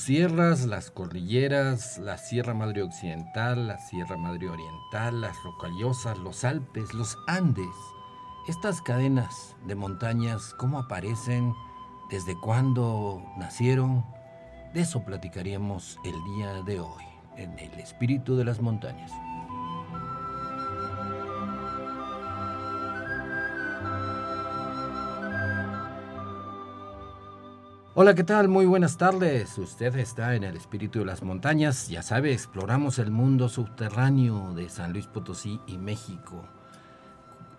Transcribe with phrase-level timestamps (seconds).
[0.00, 6.42] Las sierras, las cordilleras, la Sierra Madre Occidental, la Sierra Madre Oriental, las Rocallosas, los
[6.42, 7.66] Alpes, los Andes.
[8.48, 11.52] Estas cadenas de montañas, ¿cómo aparecen?
[12.08, 14.02] ¿Desde cuándo nacieron?
[14.72, 17.04] De eso platicaríamos el día de hoy,
[17.36, 19.12] en el espíritu de las montañas.
[28.02, 28.48] Hola, ¿qué tal?
[28.48, 29.58] Muy buenas tardes.
[29.58, 31.88] Usted está en el espíritu de las montañas.
[31.90, 36.42] Ya sabe, exploramos el mundo subterráneo de San Luis Potosí y México.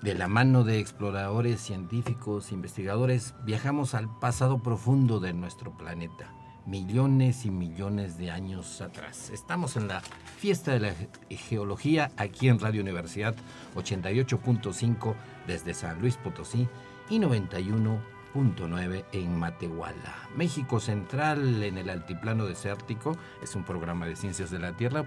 [0.01, 6.33] De la mano de exploradores científicos, investigadores, viajamos al pasado profundo de nuestro planeta,
[6.65, 9.29] millones y millones de años atrás.
[9.29, 10.01] Estamos en la
[10.39, 10.93] fiesta de la
[11.29, 13.35] geología aquí en Radio Universidad
[13.75, 15.13] 88.5
[15.45, 16.67] desde San Luis Potosí
[17.11, 20.29] y 91 9 en Matehuala.
[20.35, 25.05] México Central en el altiplano desértico es un programa de ciencias de la Tierra,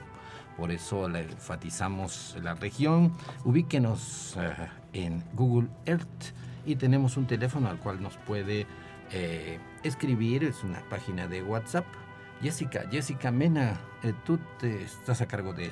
[0.57, 3.13] por eso enfatizamos la región.
[3.45, 8.67] Ubíquenos eh, en Google Earth y tenemos un teléfono al cual nos puede
[9.11, 11.87] eh, escribir, es una página de WhatsApp.
[12.43, 15.71] Jessica, Jessica Mena, eh, tú estás a cargo de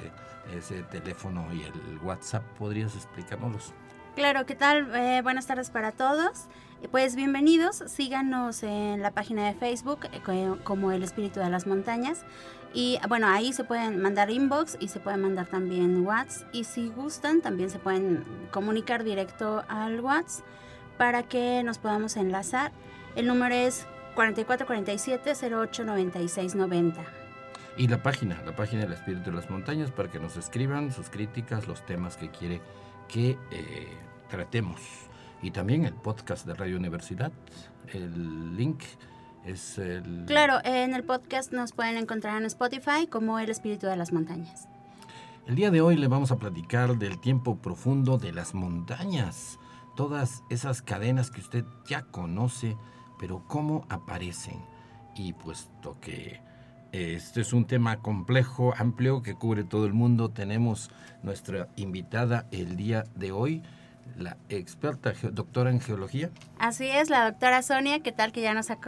[0.56, 3.72] ese teléfono y el WhatsApp, ¿podrías explicárnoslos?
[4.14, 5.22] Claro, ¿qué tal?
[5.22, 6.48] buenas tardes para todos.
[6.90, 10.20] Pues bienvenidos, síganos en la página de Facebook eh,
[10.64, 12.24] como El Espíritu de las Montañas.
[12.74, 16.48] Y bueno, ahí se pueden mandar inbox y se pueden mandar también WhatsApp.
[16.52, 20.44] Y si gustan, también se pueden comunicar directo al WhatsApp
[20.98, 22.72] para que nos podamos enlazar.
[23.14, 26.96] El número es 4447-089690.
[27.76, 31.10] Y la página, la página del Espíritu de las Montañas, para que nos escriban sus
[31.10, 32.60] críticas, los temas que quiere
[33.08, 33.88] que eh,
[34.28, 35.01] tratemos
[35.42, 37.32] y también el podcast de Radio Universidad.
[37.92, 38.82] El link
[39.44, 40.24] es el...
[40.26, 44.68] Claro, en el podcast nos pueden encontrar en Spotify como El Espíritu de las Montañas.
[45.46, 49.58] El día de hoy le vamos a platicar del tiempo profundo de las montañas.
[49.96, 52.76] Todas esas cadenas que usted ya conoce,
[53.18, 54.64] pero cómo aparecen.
[55.16, 56.40] Y puesto que
[56.92, 60.90] este es un tema complejo, amplio, que cubre todo el mundo, tenemos
[61.24, 63.62] nuestra invitada el día de hoy
[64.16, 66.30] la experta doctora en geología.
[66.58, 68.78] Así es, la doctora Sonia, ¿qué tal que ya nos ha,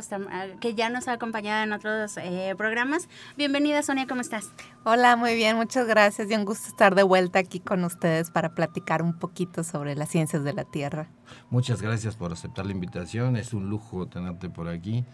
[0.61, 3.09] que ya nos ha acompañado en otros eh, programas?
[3.37, 4.51] Bienvenida Sonia, ¿cómo estás?
[4.85, 8.55] Hola, muy bien, muchas gracias y un gusto estar de vuelta aquí con ustedes para
[8.55, 11.09] platicar un poquito sobre las ciencias de la Tierra.
[11.51, 15.05] Muchas gracias por aceptar la invitación, es un lujo tenerte por aquí.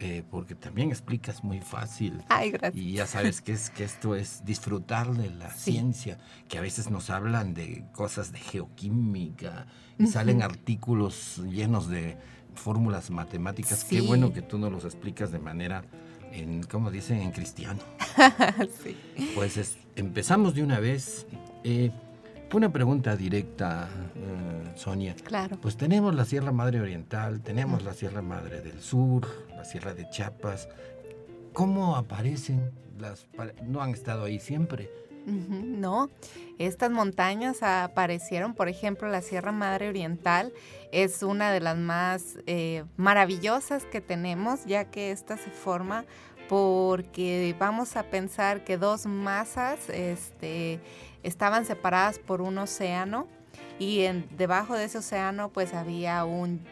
[0.00, 2.22] Eh, porque también explicas muy fácil.
[2.28, 2.82] Ay, gracias.
[2.82, 6.18] Y ya sabes que, es, que esto es disfrutar de la ciencia,
[6.48, 9.66] que a veces nos hablan de cosas de geoquímica
[9.98, 12.18] y salen artículos llenos de
[12.54, 13.84] fórmulas matemáticas.
[13.84, 15.84] Qué bueno que tú nos los explicas de manera,
[16.32, 17.80] en, como dicen, en cristiano.
[18.82, 18.96] sí.
[19.34, 21.26] Pues empezamos de una vez.
[21.62, 21.92] Eh,
[22.52, 25.14] una pregunta directa, eh, Sonia.
[25.24, 25.58] Claro.
[25.60, 30.08] Pues tenemos la Sierra Madre Oriental, tenemos la Sierra Madre del Sur, la Sierra de
[30.10, 30.68] Chiapas.
[31.52, 33.26] ¿Cómo aparecen las...
[33.66, 34.90] no han estado ahí siempre?
[35.26, 36.10] no,
[36.58, 40.52] estas montañas aparecieron, por ejemplo, la Sierra Madre Oriental
[40.92, 46.04] es una de las más eh, maravillosas que tenemos, ya que esta se forma
[46.48, 50.80] porque vamos a pensar que dos masas este,
[51.24, 53.26] estaban separadas por un océano
[53.78, 56.62] y en, debajo de ese océano pues había un,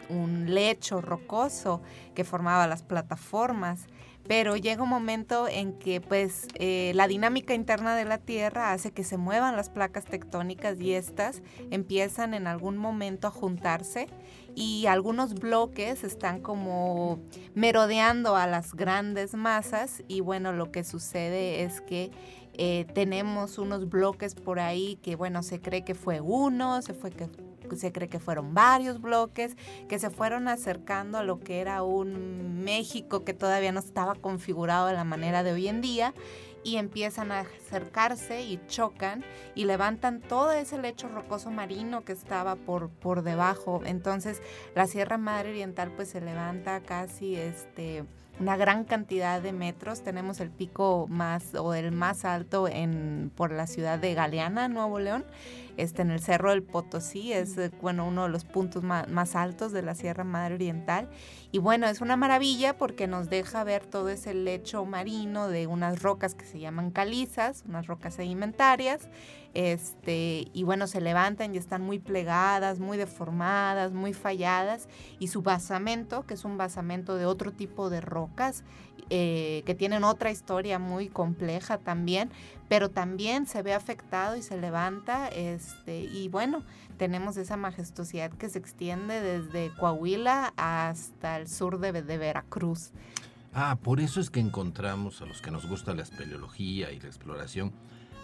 [0.47, 1.83] lecho rocoso
[2.15, 3.87] que formaba las plataformas.
[4.29, 8.93] Pero llega un momento en que pues eh, la dinámica interna de la Tierra hace
[8.93, 14.07] que se muevan las placas tectónicas y estas empiezan en algún momento a juntarse
[14.55, 17.19] y algunos bloques están como
[17.55, 22.13] merodeando a las grandes masas y bueno, lo que sucede es que
[22.55, 27.11] eh, tenemos unos bloques por ahí que, bueno, se cree que fue uno, se, fue
[27.11, 27.29] que,
[27.77, 29.57] se cree que fueron varios bloques
[29.89, 34.89] que se fueron acercando a lo que era un México que todavía no estaba configurado
[34.89, 36.13] de la manera de hoy en día
[36.65, 42.57] y empiezan a acercarse y chocan y levantan todo ese lecho rocoso marino que estaba
[42.57, 43.81] por, por debajo.
[43.85, 44.43] Entonces
[44.75, 48.05] la Sierra Madre Oriental pues se levanta casi este
[48.41, 50.03] una gran cantidad de metros.
[50.03, 54.99] Tenemos el pico más o el más alto en, por la ciudad de Galeana, Nuevo
[54.99, 55.25] León,
[55.77, 59.73] este, en el Cerro del Potosí, es bueno, uno de los puntos más, más, altos
[59.73, 61.09] de la Sierra Madre Oriental.
[61.51, 66.03] Y bueno, es una maravilla porque nos deja ver todo ese lecho marino de unas
[66.03, 69.09] rocas que se llaman calizas, unas rocas sedimentarias,
[69.55, 74.89] este, y bueno, se levantan y están muy plegadas, muy deformadas, muy falladas,
[75.19, 78.65] y su basamento, que es un basamento de otro tipo de rocas,
[79.11, 82.31] eh, que tienen otra historia muy compleja también,
[82.73, 86.63] pero también se ve afectado y se levanta, este, y bueno,
[86.97, 92.93] tenemos esa majestuosidad que se extiende desde Coahuila hasta el sur de, de Veracruz.
[93.53, 97.09] Ah, por eso es que encontramos a los que nos gusta la espeleología y la
[97.09, 97.75] exploración,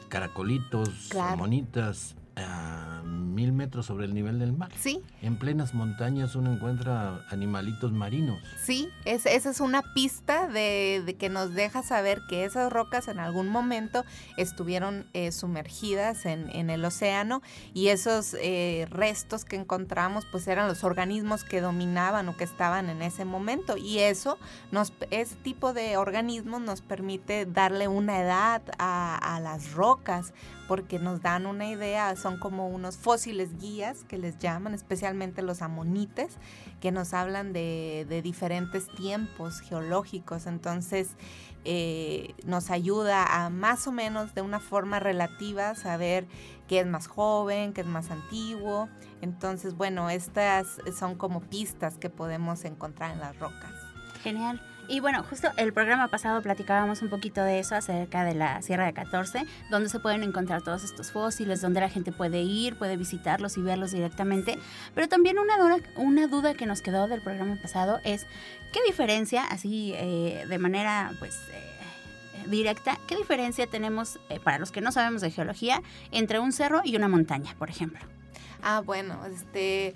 [0.08, 3.02] caracolitos, monitas, a
[3.38, 4.70] mil metros sobre el nivel del mar.
[4.80, 5.00] Sí.
[5.22, 8.42] En plenas montañas uno encuentra animalitos marinos.
[8.60, 13.48] Sí, esa es una pista de, que nos deja saber que esas rocas en algún
[13.48, 14.04] momento
[14.36, 17.40] estuvieron eh, sumergidas en, el océano
[17.72, 22.90] y esos eh, restos que encontramos pues eran los organismos que dominaban o que estaban
[22.90, 24.38] en ese momento y eso
[24.72, 30.34] nos ese tipo de organismos nos permite darle una edad a, a las rocas
[30.68, 35.62] porque nos dan una idea, son como unos fósiles guías que les llaman, especialmente los
[35.62, 36.36] amonites,
[36.80, 40.46] que nos hablan de, diferentes tiempos geológicos.
[40.46, 41.16] Entonces,
[41.64, 46.26] eh, nos ayuda a más o menos de una forma relativa saber
[46.68, 48.88] qué es más joven, qué es más antiguo.
[49.22, 50.66] Entonces, bueno, estas
[50.96, 53.72] son como pistas que podemos encontrar en las rocas.
[54.22, 54.60] Genial.
[54.90, 58.86] Y bueno, justo el programa pasado platicábamos un poquito de eso acerca de la Sierra
[58.86, 62.96] de 14, donde se pueden encontrar todos estos fósiles, donde la gente puede ir, puede
[62.96, 64.58] visitarlos y verlos directamente.
[64.94, 68.26] Pero también una duda, una duda que nos quedó del programa pasado es,
[68.72, 71.36] ¿qué diferencia, así eh, de manera pues...
[71.52, 71.64] Eh,
[72.46, 75.82] directa, ¿qué diferencia tenemos, eh, para los que no sabemos de geología,
[76.12, 78.00] entre un cerro y una montaña, por ejemplo?
[78.62, 79.92] Ah, bueno, este,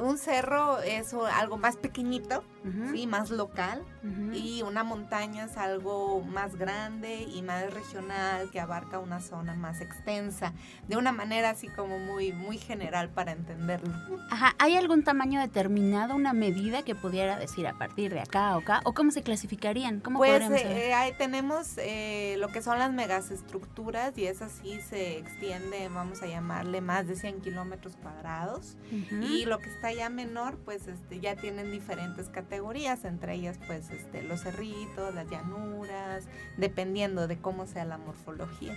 [0.00, 2.44] un cerro es algo más pequeñito,
[2.92, 3.06] ¿sí?
[3.06, 3.82] más local,
[4.32, 9.80] y una montaña es algo más grande y más regional que abarca una zona más
[9.80, 10.52] extensa,
[10.88, 13.92] de una manera así como muy, muy general para entenderlo.
[14.30, 18.60] Ajá, ¿hay algún tamaño determinado, una medida que pudiera decir a partir de acá o
[18.60, 18.80] acá?
[18.84, 20.00] ¿O cómo se clasificarían?
[20.00, 25.88] ¿Cómo pues eh, tenemos eh, lo que son las megaestructuras y esas sí se extiende,
[25.88, 30.86] vamos a llamarle más de 100 kilómetros cuadrados, y lo que está ya menor, pues
[30.88, 36.24] este, ya tienen diferentes categorías, entre ellas pues este, los cerritos, las llanuras,
[36.56, 38.76] dependiendo de cómo sea la morfología.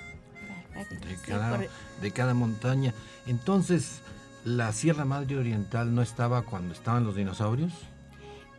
[0.73, 1.59] De cada,
[2.01, 2.93] de cada montaña.
[3.27, 4.01] Entonces,
[4.43, 7.73] ¿la Sierra Madre Oriental no estaba cuando estaban los dinosaurios?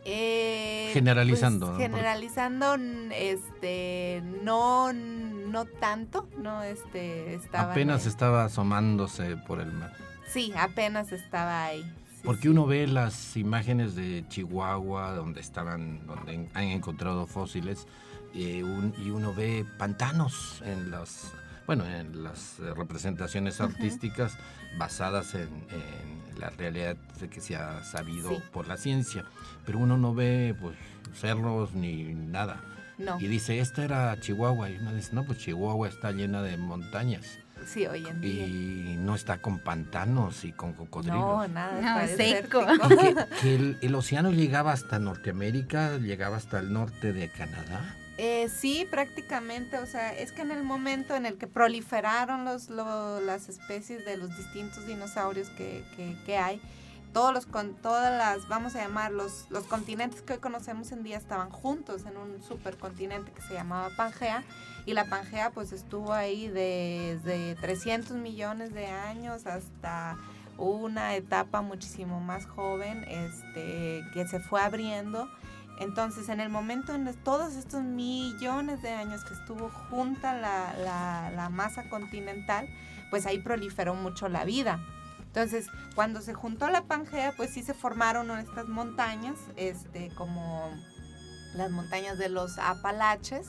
[0.05, 1.67] Eh, generalizando.
[1.67, 2.75] Pues, generalizando,
[3.11, 7.71] este, no, no tanto, no, este, estaba.
[7.71, 9.93] Apenas estaba asomándose por el mar.
[10.27, 11.85] Sí, apenas estaba ahí.
[12.23, 17.87] Porque uno ve las imágenes de Chihuahua, donde estaban, donde han encontrado fósiles,
[18.33, 18.63] eh,
[18.97, 21.31] y uno ve pantanos en las,
[21.67, 24.37] bueno, en las representaciones artísticas
[24.77, 25.49] basadas en,
[26.39, 29.23] la realidad de que se ha sabido por la ciencia.
[29.65, 30.75] Pero uno no ve, pues,
[31.13, 32.61] cerros ni nada.
[33.19, 34.69] Y dice, esta era Chihuahua.
[34.69, 37.39] Y uno dice, no, pues Chihuahua está llena de montañas.
[37.65, 38.45] Sí, hoy en día.
[38.45, 41.19] Y no está con pantanos y con cocodrilos.
[41.19, 42.65] No, nada, seco.
[43.41, 47.95] que, el, océano llegaba hasta Norteamérica, llegaba hasta el norte de Canadá.
[48.17, 52.69] Eh, sí, prácticamente, o sea, es que en el momento en el que proliferaron los,
[52.69, 56.61] las especies de los distintos dinosaurios que, que, que hay,
[57.15, 61.01] todos los con todas las vamos a llamar los, los continentes que hoy conocemos en
[61.01, 64.43] día estaban juntos en un supercontinente que se llamaba Pangea
[64.85, 70.17] y la Pangea pues estuvo ahí desde 300 millones de años hasta
[70.57, 75.27] una etapa muchísimo más joven este que se fue abriendo
[75.79, 81.31] entonces, en el momento en todos estos millones de años que estuvo junta la, la,
[81.35, 82.69] la masa continental,
[83.09, 84.79] pues ahí proliferó mucho la vida.
[85.27, 90.71] Entonces, cuando se juntó la Pangea, pues sí se formaron estas montañas, este, como
[91.55, 93.47] las montañas de los Apalaches,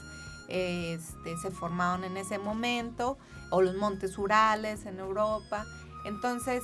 [0.48, 3.18] este, se formaron en ese momento,
[3.50, 5.64] o los montes Urales en Europa.
[6.04, 6.62] Entonces,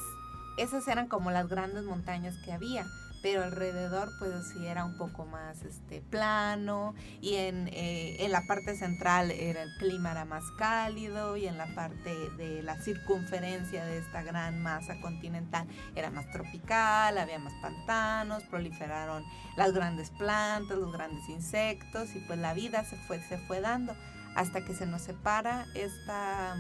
[0.57, 2.87] esas eran como las grandes montañas que había
[3.23, 8.43] pero alrededor pues sí era un poco más este plano y en, eh, en, la
[8.47, 13.85] parte central era el clima era más cálido y en la parte de la circunferencia
[13.85, 19.25] de esta gran masa continental era más tropical, había más pantanos, proliferaron
[19.57, 23.95] las grandes plantas, los grandes insectos y pues la vida se fue, se fue dando
[24.35, 26.57] hasta que se nos separa esta,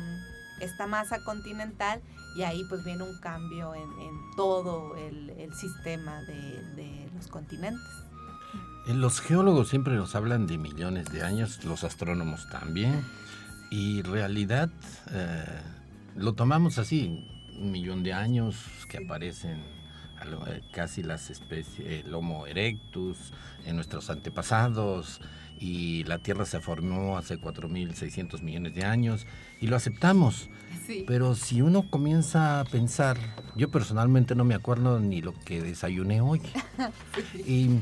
[0.61, 2.03] esta masa continental
[2.35, 3.91] y ahí pues viene un cambio en,
[4.37, 7.83] todo el, sistema de, los continentes.
[8.87, 13.05] Eh, los geólogos siempre nos hablan de millones de años, los astrónomos también,
[13.71, 14.71] y realidad
[15.11, 15.45] eh,
[16.17, 18.57] lo tomamos así, un millón de años
[18.89, 19.63] que aparecen
[20.47, 23.33] eh, casi las especies, el Homo erectus,
[23.67, 25.21] en nuestros antepasados,
[25.59, 29.27] y la Tierra se formó hace 4.600 millones de años,
[29.61, 30.49] y lo aceptamos.
[31.07, 33.17] Pero si uno comienza a pensar,
[33.57, 36.41] yo personalmente no me acuerdo ni lo que desayuné hoy.
[37.47, 37.81] y,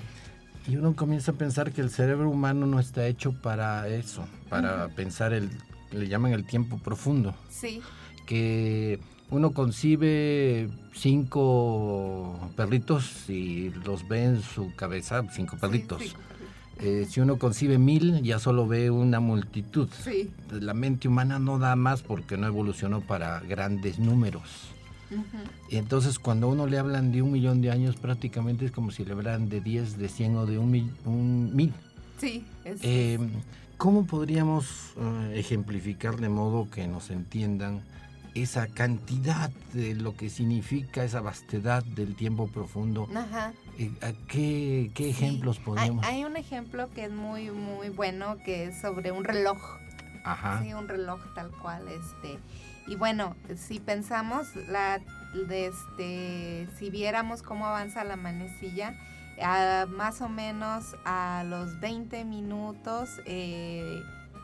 [0.68, 5.32] uno comienza a pensar que el cerebro humano no está hecho para eso, para pensar
[5.32, 5.50] el,
[5.90, 7.34] le llaman el tiempo profundo.
[7.48, 7.82] Sí.
[8.24, 9.00] Que
[9.30, 16.14] uno concibe cinco perritos y los ve en su cabeza, cinco perritos.
[16.82, 19.88] Eh, si uno concibe mil, ya solo ve una multitud.
[20.50, 24.70] La mente humana no da más porque no evolucionó para grandes números.
[25.68, 29.04] Y entonces cuando uno le hablan de un millón de años, prácticamente es como si
[29.04, 30.70] le hablan de 10, de 100 o de un,
[31.54, 31.72] mil.
[32.18, 32.44] Sí.
[32.64, 33.18] Eh,
[33.76, 37.80] ¿Cómo podríamos eh, ejemplificar de modo que nos entiendan
[38.34, 43.08] esa cantidad de lo que significa esa vastedad del tiempo profundo.
[43.14, 43.52] Ajá.
[43.78, 43.90] Eh,
[44.28, 46.04] ¿Qué, qué ejemplos podemos?
[46.04, 49.58] Hay, un ejemplo que es muy, muy bueno, que es sobre un reloj.
[50.24, 50.62] Ajá.
[50.62, 51.86] Sí, un reloj tal cual.
[51.88, 52.38] este
[52.86, 55.00] Y bueno, si pensamos, la,
[55.50, 58.94] este, si viéramos cómo avanza la manecilla,
[59.88, 64.02] más o menos a los 20 minutos eh,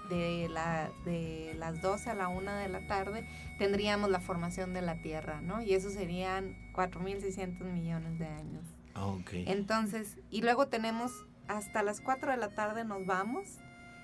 [0.08, 4.82] de, la, de las 12 a la 1 de la tarde, tendríamos la formación de
[4.82, 5.62] la Tierra, ¿no?
[5.62, 8.64] Y eso serían 4.600 millones de años.
[8.94, 11.12] Ah, entonces, y luego tenemos
[11.48, 13.46] hasta las 4 de la tarde nos vamos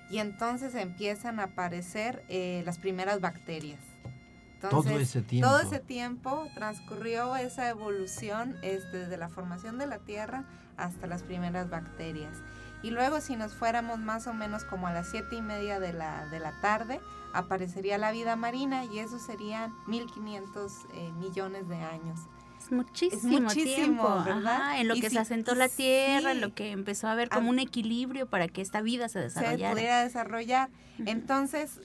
[0.09, 3.79] y entonces empiezan a aparecer eh, las primeras bacterias.
[4.61, 5.47] todo ese tiempo.
[5.47, 10.45] Todo ese tiempo transcurrió esa evolución este, desde la formación de la Tierra
[10.77, 12.37] hasta las primeras bacterias.
[12.83, 15.93] Y luego si nos fuéramos más o menos como a las siete y media de
[15.93, 16.99] la, de la tarde,
[17.33, 22.19] aparecería la vida marina y eso serían 1.500 eh, millones de años.
[22.59, 24.79] Es muchísimo, muchísimo tiempo, ¿verdad?
[24.79, 27.59] en lo que se asentó la Tierra, en lo que empezó a haber como un
[27.59, 29.69] equilibrio para que esta vida se desarrollara.
[29.69, 30.69] Se pudiera desarrollar.
[31.05, 31.79] Entonces,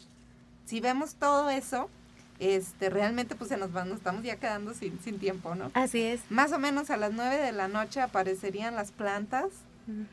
[0.67, 1.88] si vemos todo eso,
[2.38, 5.71] este, realmente pues se nos van, nos estamos ya quedando sin, sin tiempo, ¿no?
[5.75, 6.21] Así es.
[6.31, 9.47] Más o menos a las 9 de la noche aparecerían las plantas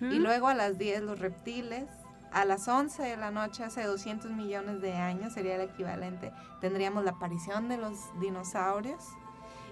[0.02, 1.86] y luego a las 10 los reptiles,
[2.32, 7.04] a las 11 de la noche, hace 200 millones de años, sería el equivalente, tendríamos
[7.04, 9.04] la aparición de los dinosaurios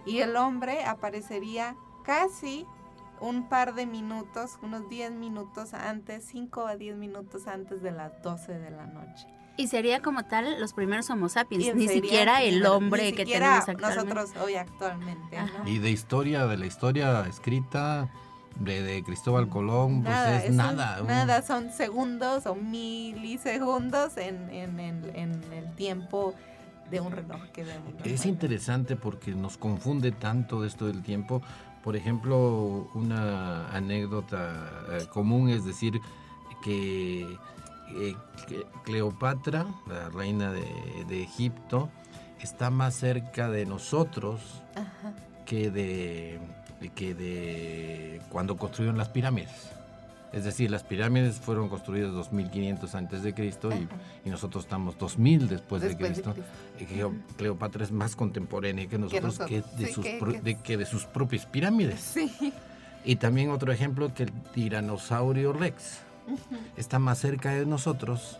[0.05, 2.65] y el hombre aparecería casi
[3.19, 8.21] un par de minutos, unos 10 minutos antes, 5 a 10 minutos antes de las
[8.21, 9.27] 12 de la noche.
[9.55, 14.13] Y sería como tal los primeros Homo sapiens, ni siquiera el hombre que tenemos actualmente.
[14.13, 15.37] nosotros hoy actualmente.
[15.65, 18.09] Y de historia, de la historia escrita,
[18.59, 21.01] de, Cristóbal Colón, pues es, nada.
[21.01, 26.33] nada, son segundos o milisegundos en, en, el tiempo
[26.89, 27.65] de un reloj que.
[28.03, 31.41] Es interesante porque nos confunde tanto esto del tiempo.
[31.83, 35.99] Por ejemplo, una anécdota eh, común es decir
[36.63, 37.37] que,
[37.95, 38.15] eh,
[38.83, 41.89] Cleopatra, la reina de, Egipto,
[42.39, 44.63] está más cerca de nosotros
[45.45, 46.39] que de
[46.89, 49.73] que de cuando construyeron las pirámides.
[50.33, 55.83] Es decir, las pirámides fueron construidas 2500 antes de Cristo y, nosotros estamos 2000 después,
[55.83, 56.33] de Cristo.
[57.37, 62.15] Cleopatra es más contemporánea que nosotros, que, de, sus de, que de sus propias pirámides.
[63.05, 65.99] Y también otro ejemplo que el tiranosaurio Rex
[66.77, 68.39] está más cerca de nosotros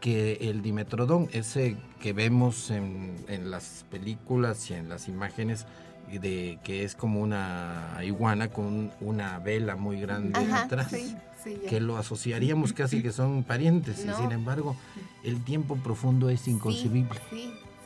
[0.00, 5.66] que el Dimetrodón, ese que vemos en, en las películas y en las imágenes
[6.10, 10.94] de que es como una iguana con una vela muy grande atrás,
[11.68, 14.76] que lo asociaríamos casi que son parientes, y sin embargo
[15.22, 17.20] el tiempo profundo es inconcebible.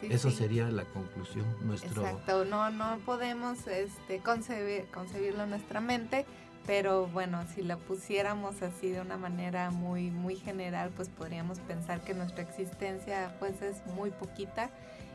[0.02, 1.44] Eso sería la conclusión.
[1.64, 2.06] Nuestro...
[2.06, 6.24] Exacto, no, no podemos este, concebir, concebirlo en nuestra mente,
[6.66, 12.02] pero bueno, si la pusiéramos así de una manera muy, muy general, pues podríamos pensar
[12.02, 14.70] que nuestra existencia pues es muy poquita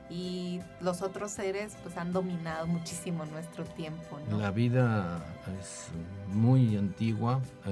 [0.09, 4.19] y los otros seres pues han dominado muchísimo nuestro tiempo.
[4.37, 5.19] La vida
[5.59, 5.87] es
[6.27, 7.71] muy antigua, eh,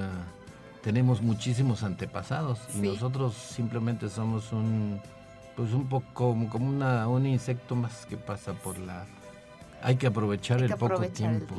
[0.82, 5.00] tenemos muchísimos antepasados y nosotros simplemente somos un
[5.56, 9.06] pues un poco como una, un insecto más que pasa por la
[9.82, 11.56] hay que aprovechar, el, poco tiempo.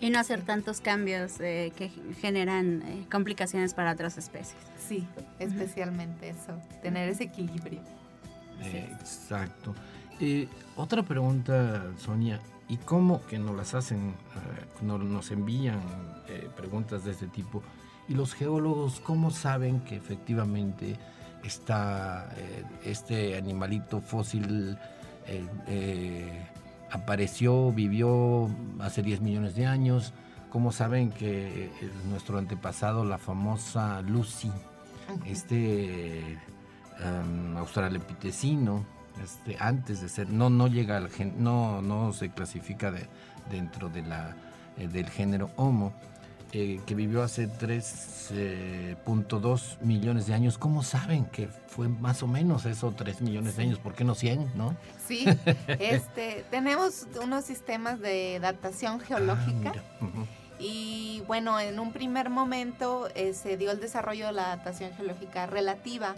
[0.00, 1.90] Y no hacer tantos cambios eh, que
[2.20, 4.62] generan eh, complicaciones para otras especies.
[4.78, 5.06] Sí,
[5.38, 7.80] especialmente eso, tener ese equilibrio.
[8.62, 9.74] exacto.
[10.20, 14.14] Eh, otra pregunta, Sonia, ¿y cómo que nos las hacen,
[14.82, 15.80] uh, nos envían
[16.56, 17.62] preguntas de este tipo?
[18.08, 20.96] ¿Y los geólogos cómo saben que efectivamente
[21.42, 22.34] está
[22.84, 24.78] este animalito fósil
[26.94, 30.14] apareció, vivió hace 10 millones de años.
[30.50, 31.70] Como saben que
[32.08, 34.52] nuestro antepasado, la famosa Lucy,
[35.26, 36.38] este
[37.00, 38.86] um, australopitecino,
[39.22, 42.92] este, antes de ser, no, no llega al no, no se clasifica
[43.50, 44.36] dentro de la,
[44.76, 45.92] eh, del género Homo
[46.56, 48.96] eh, que vivió hace 3.2 eh,
[49.80, 53.80] millones de años, ¿cómo saben que fue más o menos eso, 3 millones de años?
[53.80, 54.76] ¿Por qué no 100, no?
[55.04, 55.24] Sí,
[55.66, 59.72] este, tenemos unos sistemas de datación ah, geológica.
[60.60, 65.46] Y bueno, en un primer momento eh, se dio el desarrollo de la datación geológica
[65.46, 66.14] relativa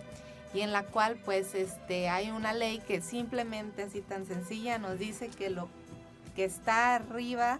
[0.54, 4.98] y en la cual pues este hay una ley que simplemente así tan sencilla nos
[4.98, 5.68] dice que lo
[6.34, 7.58] que está arriba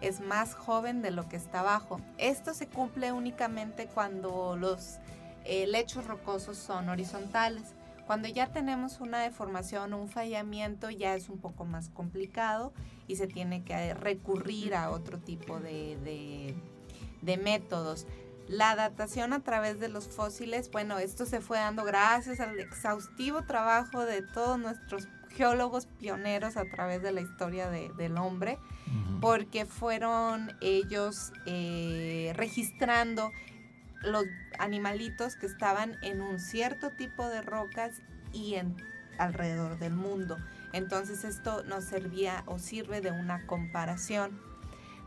[0.00, 2.00] es más joven de lo que está abajo.
[2.18, 4.98] Esto se cumple únicamente cuando los
[5.44, 7.62] eh, lechos rocosos son horizontales.
[8.06, 12.72] Cuando ya tenemos una deformación o un fallamiento ya es un poco más complicado
[13.08, 16.54] y se tiene que recurrir a otro tipo de,
[17.22, 18.06] de métodos.
[18.48, 23.42] La datación a través de los fósiles, bueno, esto se fue dando gracias al exhaustivo
[23.42, 28.58] trabajo de todos nuestros geólogos pioneros a través de la historia del hombre,
[29.20, 33.32] porque fueron ellos eh, registrando
[34.02, 34.24] los
[34.58, 38.00] animalitos que estaban en un cierto tipo de rocas
[38.32, 38.76] y en
[39.18, 40.38] alrededor del mundo.
[40.72, 44.40] Entonces esto nos servía o sirve de una comparación.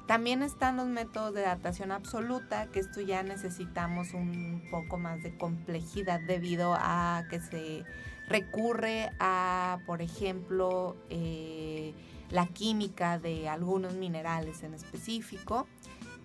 [0.09, 5.37] También están los métodos de datación absoluta, que esto ya necesitamos un poco más de
[5.37, 7.83] complejidad debido a que se
[8.27, 11.93] recurre a, por ejemplo, eh,
[12.31, 15.67] la química de algunos minerales en específico.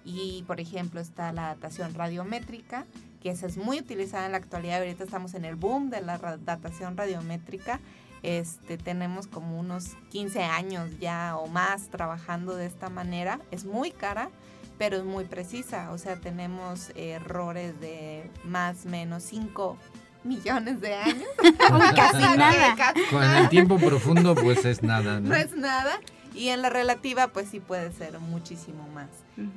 [0.03, 2.87] Y, por ejemplo, está la datación radiométrica,
[3.21, 4.79] que esa es muy utilizada en la actualidad.
[4.79, 7.81] Ahorita estamos en el boom de la datación radiométrica.
[8.25, 13.39] Este, tenemos como unos 15 años ya o más trabajando de esta manera.
[13.51, 14.31] Es muy cara,
[14.79, 15.91] pero es muy precisa.
[15.93, 19.77] O sea, tenemos errores de más o menos 5
[20.25, 21.29] millones de años.
[21.95, 22.75] casi nada.
[23.11, 25.29] Con el tiempo profundo, pues es nada, ¿no?
[25.29, 26.01] No es nada.
[26.35, 29.09] Y en la relativa, pues sí puede ser muchísimo más.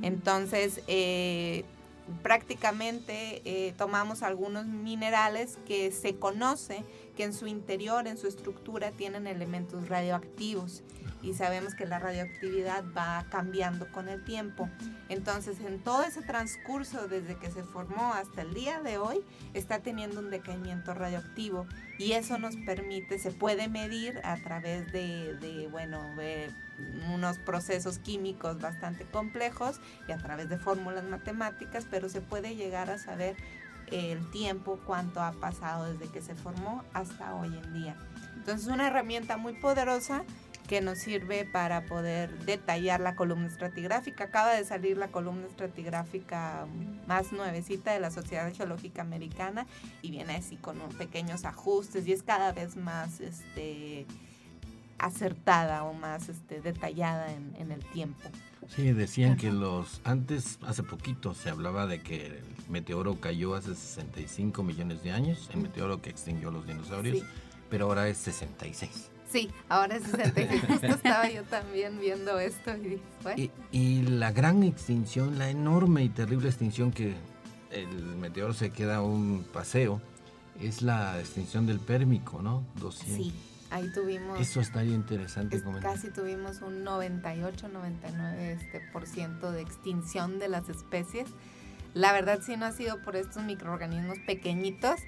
[0.01, 1.63] Entonces, eh,
[2.21, 6.83] prácticamente eh, tomamos algunos minerales que se conoce
[7.15, 10.83] que en su interior, en su estructura, tienen elementos radioactivos
[11.21, 14.69] y sabemos que la radioactividad va cambiando con el tiempo.
[15.09, 19.21] Entonces, en todo ese transcurso desde que se formó hasta el día de hoy,
[19.53, 21.65] está teniendo un decaimiento radioactivo
[21.97, 26.51] y eso nos permite, se puede medir a través de, bueno, de
[27.13, 32.89] unos procesos químicos bastante complejos y a través de fórmulas matemáticas, pero se puede llegar
[32.91, 33.35] a saber
[33.91, 37.95] el tiempo, cuánto ha pasado desde que se formó hasta hoy en día.
[38.35, 40.23] Entonces, es una herramienta muy poderosa
[40.67, 44.25] que nos sirve para poder detallar la columna estratigráfica.
[44.25, 46.67] Acaba de salir la columna estratigráfica
[47.07, 49.65] más nuevecita de la Sociedad Geológica Americana
[50.01, 54.05] y viene así con pequeños ajustes y es cada vez más este,
[54.99, 58.29] acertada o más este, detallada en, en el tiempo.
[58.67, 63.73] Sí, decían que los antes, hace poquito se hablaba de que el meteoro cayó hace
[63.73, 67.23] 65 millones de años, el meteoro que extinguió los dinosaurios,
[67.69, 69.11] pero ahora es 66.
[69.29, 70.61] Sí, ahora es 66.
[70.67, 73.01] Justo estaba yo también viendo esto y
[73.35, 77.15] y, y la gran extinción, la enorme y terrible extinción que
[77.71, 77.87] el
[78.17, 80.01] meteoro se queda un paseo,
[80.61, 82.63] es la extinción del pérmico, ¿no?
[82.75, 83.15] 200.
[83.15, 83.33] Sí,
[83.69, 84.39] ahí tuvimos...
[84.39, 85.93] Eso estaría interesante comentar.
[85.93, 91.27] Casi tuvimos un 98, 99 este, por ciento de extinción de las especies.
[91.93, 94.99] La verdad, si no ha sido por estos microorganismos pequeñitos,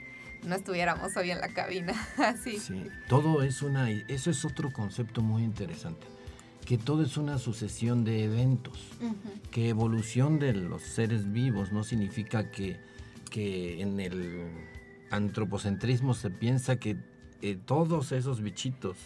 [0.44, 1.94] no estuviéramos hoy en la cabina.
[2.18, 2.58] Así.
[2.58, 6.08] Sí, todo es una, eso es otro concepto muy interesante,
[6.66, 8.80] que todo es una sucesión de eventos,
[9.52, 12.80] que evolución de los seres vivos no significa que,
[13.30, 14.48] que en el
[15.12, 16.98] antropocentrismo se piensa que
[17.42, 18.98] eh, todos esos bichitos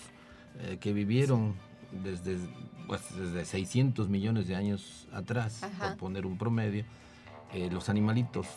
[0.59, 1.55] eh, que vivieron
[2.03, 2.37] desde,
[2.87, 6.85] pues, desde 600 millones de años atrás, por poner un promedio,
[7.53, 8.47] eh, los animalitos,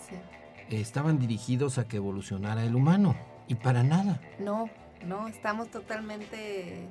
[0.71, 3.17] estaban dirigidos a que evolucionara el humano.
[3.49, 4.21] Y para nada.
[4.39, 4.69] No,
[5.05, 6.89] no, estamos totalmente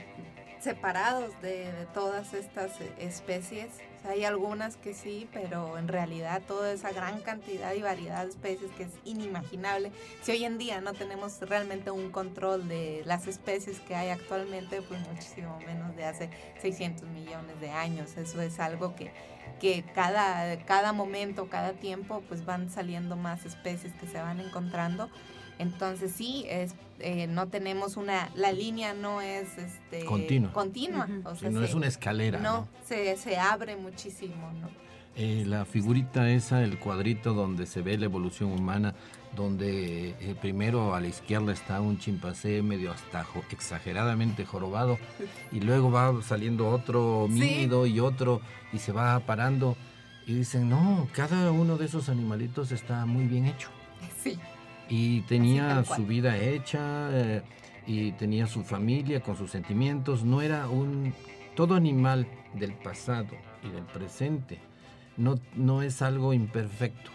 [0.59, 3.69] separados de, todas estas especies.
[4.05, 8.71] Hay algunas que sí, pero en realidad toda esa gran cantidad y variedad de especies
[8.71, 9.91] que es inimaginable.
[10.21, 14.81] Si hoy en día no tenemos realmente un control de las especies que hay actualmente,
[14.81, 16.29] pues muchísimo menos de hace
[16.61, 18.17] 600 millones de años.
[18.17, 19.11] Eso es algo que,
[19.59, 25.09] que cada, cada momento, cada tiempo, pues van saliendo más especies que se van encontrando.
[25.59, 31.63] Entonces sí, es, eh, no tenemos una, la línea no es este, continua, continua no
[31.63, 32.39] es una escalera.
[32.39, 34.51] No, Se, se, abre muchísimo.
[34.61, 34.69] ¿no?
[35.15, 38.95] Eh, la figurita esa, el cuadrito donde se ve la evolución humana,
[39.33, 44.97] donde eh, primero a la izquierda está un chimpancé medio hasta exageradamente jorobado
[45.51, 48.41] y luego va saliendo otro mímido y otro
[48.73, 49.77] y se va parando
[50.27, 53.69] y dicen, no, cada uno de esos animalitos está muy bien hecho.
[54.21, 54.37] Sí
[54.89, 57.41] y tenía su vida hecha eh,
[57.87, 60.23] y tenía su familia con sus sentimientos.
[60.23, 61.13] No era un...
[61.55, 63.29] Todo animal del pasado
[63.63, 64.59] y del presente
[65.17, 67.11] no, no es algo imperfecto,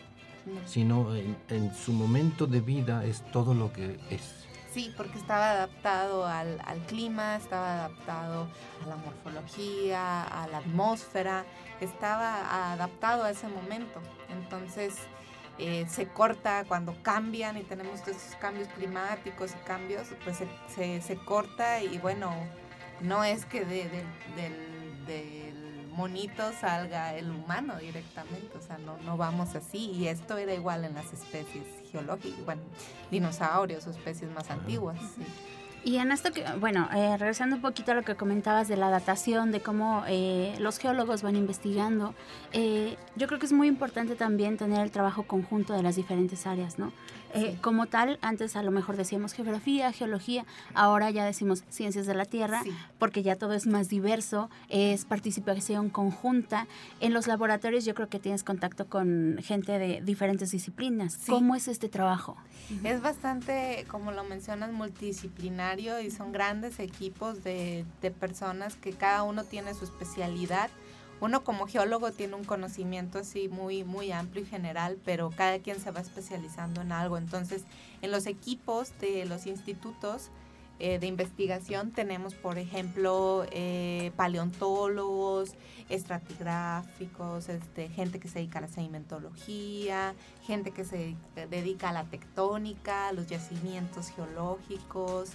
[0.67, 4.47] sino en, su momento de vida es todo lo que es.
[4.73, 8.49] Sí, porque estaba adaptado al, al, clima, estaba adaptado
[8.85, 11.45] a la morfología, a la atmósfera,
[11.81, 14.01] estaba adaptado a ese momento.
[14.29, 14.97] Entonces,
[15.63, 21.03] eh, se corta cuando cambian y tenemos todos esos cambios climáticos y cambios, pues se,
[21.03, 22.33] se, corta y bueno,
[23.03, 23.91] no es que del,
[24.37, 29.91] del, monito salga el humano directamente, o sea, no, no vamos así.
[29.91, 32.63] Y esto era igual en las especies geológicas, bueno,
[33.11, 34.99] dinosaurios o especies más antiguas.
[35.83, 38.91] Y en esto que, bueno, eh, regresando un poquito a lo que comentabas de la
[38.91, 42.15] datación, de cómo eh, los geólogos van investigando,
[42.53, 46.47] eh, yo creo que es muy importante también tener el trabajo conjunto de las diferentes
[46.47, 46.93] áreas, ¿no?
[47.61, 52.25] Como tal, antes a lo mejor decíamos geografía, geología, ahora ya decimos ciencias de la
[52.25, 52.63] Tierra,
[52.99, 56.67] porque ya todo es más diverso, es participación conjunta.
[57.01, 61.19] En los laboratorios yo creo que tienes contacto con gente de diferentes disciplinas.
[61.29, 62.37] ¿Cómo es este trabajo?
[62.85, 67.85] Es bastante, como lo mencionas, multidisciplinar y son grandes equipos de,
[68.19, 70.71] personas que cada uno tiene su especialidad.
[71.21, 75.79] Uno como geólogo tiene un conocimiento así muy, muy amplio y general, pero cada quien
[75.81, 77.19] se va especializando en algo.
[77.19, 77.65] Entonces,
[78.01, 80.31] en los equipos de los institutos
[80.83, 85.53] eh, de investigación tenemos, por ejemplo, eh, paleontólogos,
[85.91, 90.15] estratigráficos, este, gente que se dedica a la sedimentología,
[90.47, 91.17] gente que se
[91.51, 95.33] dedica a la tectónica, a los yacimientos geológicos,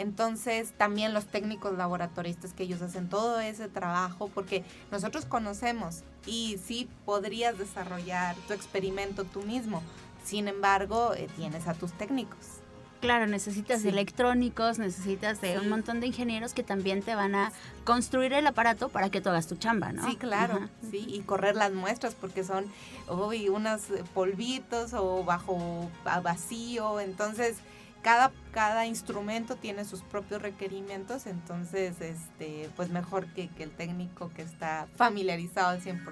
[0.00, 6.58] entonces, también los técnicos laboratoristas que ellos hacen todo ese trabajo, porque nosotros conocemos y
[6.64, 9.82] sí podrías desarrollar tu experimento tú mismo.
[10.24, 12.60] Sin embargo, eh, tienes a tus técnicos.
[13.00, 17.52] Claro, necesitas de electrónicos, necesitas de un montón de ingenieros que también te van a
[17.84, 20.06] construir el aparato para que tú hagas tu chamba, ¿no?
[20.06, 22.66] Sí, claro, sí, y correr las muestras porque son,
[23.08, 25.90] uy, unos polvitos o bajo
[26.22, 27.56] vacío, entonces
[28.02, 34.30] cada, cada instrumento tiene sus propios requerimientos, entonces, este, pues mejor que, que el técnico
[34.34, 36.04] que está familiarizado al 100%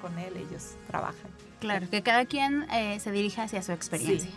[0.00, 1.30] con él, ellos trabajan.
[1.60, 4.30] Claro, que cada quien eh, se dirija hacia su experiencia.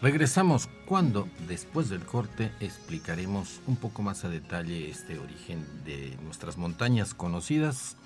[0.00, 6.58] Regresamos cuando, después del corte, explicaremos un poco más a detalle este origen de nuestras
[6.58, 7.96] montañas conocidas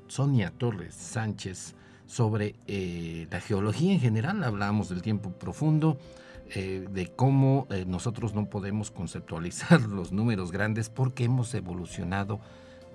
[0.08, 4.42] Sonia Torres Sánchez sobre eh, la geología en general.
[4.42, 5.96] Hablábamos del tiempo profundo,
[6.54, 12.40] eh, de cómo eh, nosotros no podemos conceptualizar los números grandes porque hemos evolucionado,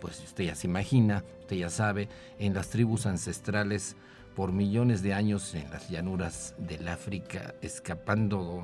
[0.01, 3.95] pues usted ya se imagina, usted ya sabe, en las tribus ancestrales
[4.35, 8.63] por millones de años en las llanuras del África, escapando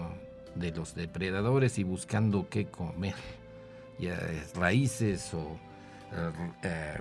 [0.56, 3.14] de los depredadores y buscando qué comer,
[4.56, 5.58] raíces o
[6.64, 6.98] eh,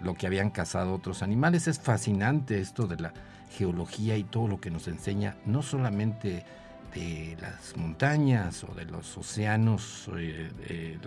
[0.00, 1.66] lo que habían cazado otros animales.
[1.66, 3.12] Es fascinante esto de la
[3.50, 6.44] geología y todo lo que nos enseña, no solamente
[6.94, 10.98] de las montañas o de los océanos, eh,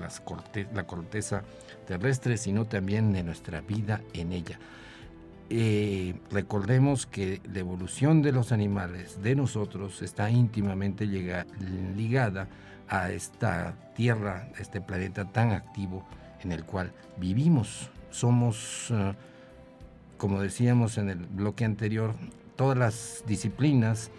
[0.73, 1.43] la corteza
[1.87, 4.59] terrestre, sino también de nuestra vida en ella.
[5.49, 12.47] Eh, recordemos que la evolución de los animales, de nosotros, está íntimamente ligada
[12.87, 16.03] a esta tierra, a este planeta tan activo
[16.43, 17.89] en el cual vivimos.
[18.09, 19.13] Somos, eh,
[20.17, 22.15] como decíamos en el bloque anterior,
[22.55, 24.09] todas las disciplinas,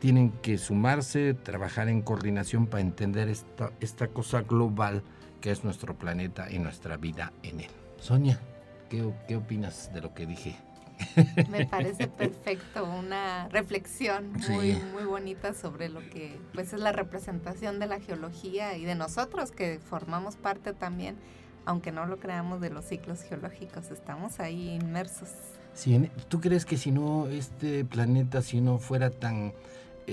[0.00, 5.04] tienen que sumarse, trabajar en coordinación para entender esta, esta cosa global
[5.40, 7.70] que es nuestro planeta y nuestra vida en él.
[7.98, 8.40] Sonia,
[8.88, 10.56] ¿qué, qué opinas de lo que dije?
[11.50, 17.78] Me parece perfecto, una reflexión muy, muy bonita sobre lo que pues es la representación
[17.78, 21.16] de la geología y de nosotros que formamos parte también,
[21.64, 25.30] aunque no lo creamos, de los ciclos geológicos, estamos ahí inmersos.
[25.72, 29.52] Sí, ¿Tú crees que si no, este planeta, si no fuera tan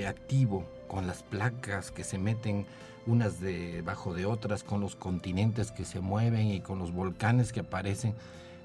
[0.06, 2.66] activo con las placas que se meten
[3.08, 7.62] unas debajo de otras, con los continentes que se mueven y con los volcanes que
[7.62, 8.14] aparecen,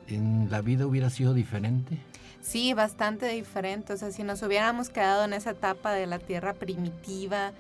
[0.09, 1.99] ¿en la vida hubiera sido diferente?
[2.43, 3.93] Sí, bastante diferente.
[3.93, 7.53] O sea, si nos hubiéramos quedado en esa etapa de la Tierra primitiva,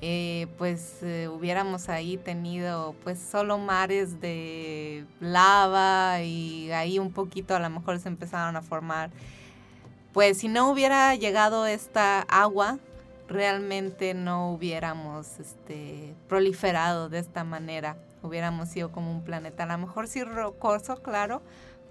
[0.00, 7.54] eh, pues eh, hubiéramos ahí tenido pues solo mares de lava y ahí un poquito
[7.54, 9.10] a lo mejor se empezaron a formar.
[10.14, 12.78] Pues si no hubiera llegado esta agua,
[13.30, 17.96] realmente no hubiéramos este, proliferado de esta manera.
[18.22, 21.40] Hubiéramos sido como un planeta, a lo mejor sí rocoso, claro,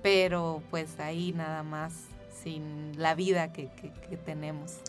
[0.04, 1.93] pero pues ahí nada más
[2.43, 3.69] sin la vida que,
[4.25, 4.80] tenemos.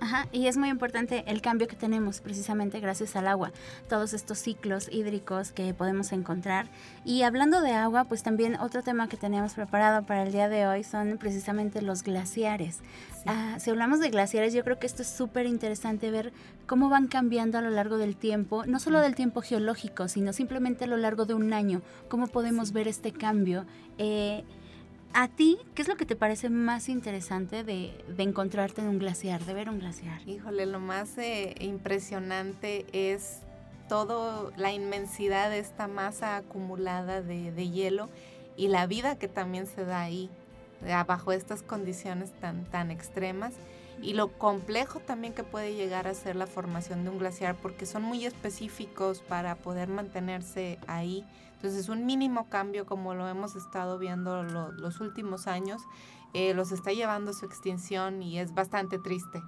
[0.00, 3.52] Ajá, y es muy importante el cambio que tenemos precisamente gracias al agua,
[3.88, 6.66] todos estos ciclos hídricos que podemos encontrar.
[7.04, 10.66] Y hablando de agua, pues también otro tema que teníamos preparado para el día de
[10.66, 12.80] hoy son precisamente los glaciares.
[13.26, 16.32] Ah, si hablamos de glaciares, yo creo que esto es súper interesante ver
[16.66, 20.84] cómo van cambiando a lo largo del tiempo, no solo del tiempo geológico, sino simplemente
[20.84, 23.64] a lo largo de un año, cómo podemos ver este cambio.
[23.98, 24.44] Eh,
[25.16, 29.44] ¿A ti qué es lo que te parece más interesante de, encontrarte en un glaciar,
[29.44, 30.28] de ver un glaciar?
[30.28, 33.38] Híjole, lo más eh, impresionante es
[33.88, 38.08] toda la inmensidad de esta masa acumulada de, hielo
[38.56, 40.30] y la vida que también se da ahí,
[41.06, 43.54] bajo estas condiciones tan, tan extremas.
[44.02, 47.86] Y lo complejo también que puede llegar a ser la formación de un glaciar porque
[47.86, 51.24] son muy específicos para poder mantenerse ahí.
[51.54, 55.80] Entonces, un mínimo cambio, como lo hemos estado viendo los últimos años,
[56.34, 59.40] eh, los está llevando a su extinción y es bastante triste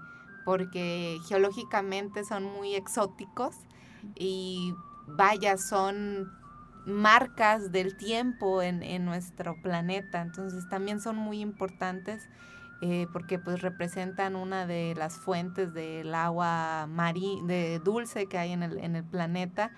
[0.47, 3.57] porque geológicamente son muy exóticos
[4.15, 4.73] y
[5.09, 6.33] vaya, son
[6.87, 10.23] marcas del tiempo en, nuestro planeta.
[10.23, 12.29] Entonces, también son muy importantes.
[12.83, 16.87] Eh, porque pues representan una de las fuentes del agua
[17.47, 19.71] de dulce que hay en el, en el planeta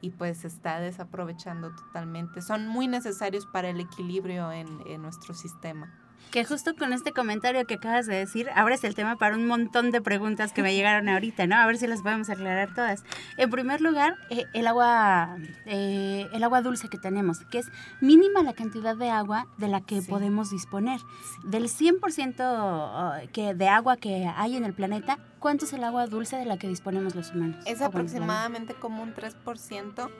[0.00, 2.40] y pues se está desaprovechando totalmente.
[2.40, 5.92] Son muy necesarios para el equilibrio en, en nuestro sistema.
[6.30, 9.90] Que justo con este comentario que acabas de decir, abres el tema para un montón
[9.90, 11.56] de preguntas que me llegaron ahorita, ¿no?
[11.56, 13.04] A ver si las podemos aclarar todas.
[13.36, 17.66] En primer lugar, eh, el agua eh, el agua dulce que tenemos, que es
[18.00, 21.00] mínima la cantidad de agua de la que podemos disponer.
[21.44, 26.36] Del 100% que, de agua que hay en el planeta, ¿cuánto es el agua dulce
[26.36, 27.64] de la que disponemos los humanos?
[27.66, 30.10] Es aproximadamente como un 3%.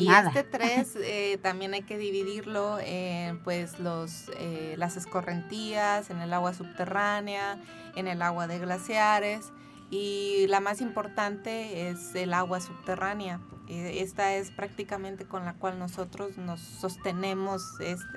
[0.00, 6.20] Y este 3 eh, también hay que dividirlo en pues los, eh, las escorrentías, en
[6.20, 7.58] el agua subterránea,
[7.96, 9.52] en el agua de glaciares
[9.90, 13.40] y la más importante es el agua subterránea.
[13.66, 17.62] Eh, esta es prácticamente con la cual nosotros nos sostenemos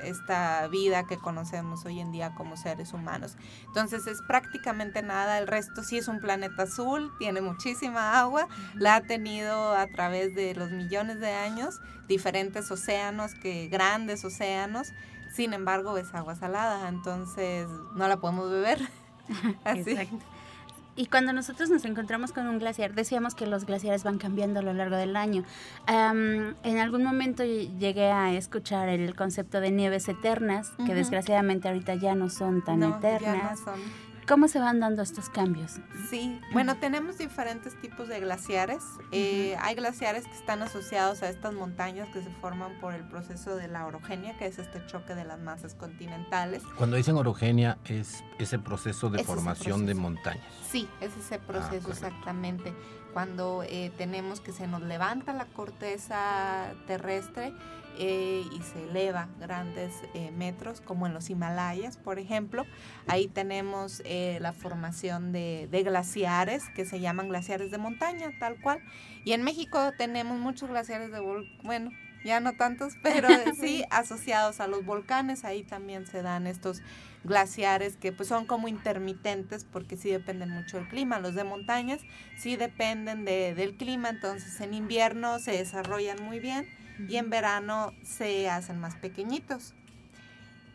[0.01, 3.37] esta vida que conocemos hoy en día como seres humanos.
[3.65, 8.95] Entonces es prácticamente nada, el resto sí es un planeta azul, tiene muchísima agua, la
[8.95, 14.91] ha tenido a través de los millones de años, diferentes océanos, que grandes océanos,
[15.35, 18.79] sin embargo es agua salada, entonces no la podemos beber.
[19.63, 19.97] Así.
[20.95, 24.63] Y cuando nosotros nos encontramos con un glaciar, decíamos que los glaciares van cambiando a
[24.63, 25.43] lo largo del año.
[25.87, 32.15] en algún momento llegué a escuchar el concepto de nieves eternas, que desgraciadamente ahorita ya
[32.15, 33.61] no son tan eternas.
[34.27, 35.79] ¿Cómo se van dando estos cambios?
[36.09, 38.83] Sí, bueno, tenemos diferentes tipos de glaciares.
[39.11, 43.55] Eh, hay glaciares que están asociados a estas montañas que se forman por el proceso
[43.55, 46.63] de la orogenia, que es este choque de las masas continentales.
[46.77, 50.45] Cuando dicen orogenia, es ese proceso de formación de montañas.
[50.69, 52.73] Sí, es ese ah, proceso exactamente.
[53.13, 57.53] Cuando eh, tenemos que se nos levanta la corteza terrestre
[57.97, 62.65] eh, y se eleva grandes eh, metros, como en los Himalayas, por ejemplo.
[63.07, 68.81] Ahí tenemos eh, la formación de, glaciares, que se llaman glaciares de montaña, tal cual.
[69.25, 71.19] Y en México tenemos muchos glaciares de,
[71.63, 71.91] bueno,
[72.23, 73.27] ya no tantos, pero
[73.59, 76.81] sí asociados a los volcanes, ahí también se dan estos
[77.23, 81.19] glaciares que pues son como intermitentes porque sí dependen mucho del clima.
[81.19, 82.01] Los de montañas
[82.37, 86.67] sí dependen del clima, entonces en invierno se desarrollan muy bien
[87.07, 89.73] y en verano se hacen más pequeñitos.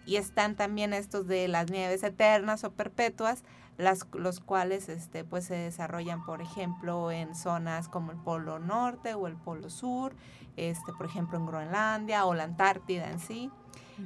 [0.07, 3.45] Y están también estos de las nieves eternas o perpetuas,
[3.77, 9.15] las, los cuales este, pues se desarrollan, por ejemplo, en zonas como el Polo Norte
[9.15, 10.15] o el Polo Sur,
[10.57, 13.51] este, por ejemplo, en Groenlandia o la Antártida en sí.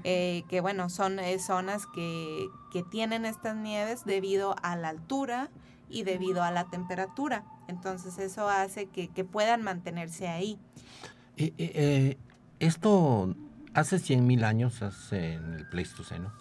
[0.04, 5.50] Eh, que bueno, son eh, zonas que, que, tienen estas nieves debido a la altura
[5.90, 7.44] y debido a la temperatura.
[7.68, 10.58] Entonces eso hace que, que puedan mantenerse ahí.
[11.36, 12.18] Eh, eh, eh,
[12.60, 13.34] esto
[13.74, 16.32] hace 100.000 años, hace en el Pleistoceno,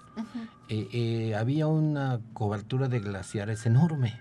[1.37, 4.19] había una cobertura de glaciares enorme.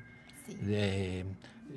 [0.63, 1.25] De,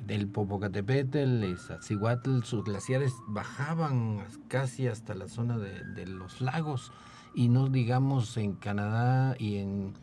[0.06, 6.92] del Popocatépetl, Iztaccíhuatl, sus glaciares bajaban casi hasta la zona de, los lagos
[7.34, 9.94] y no digamos en Canadá y en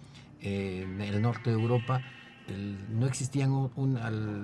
[0.41, 2.01] el norte de Europa
[2.89, 3.71] no existían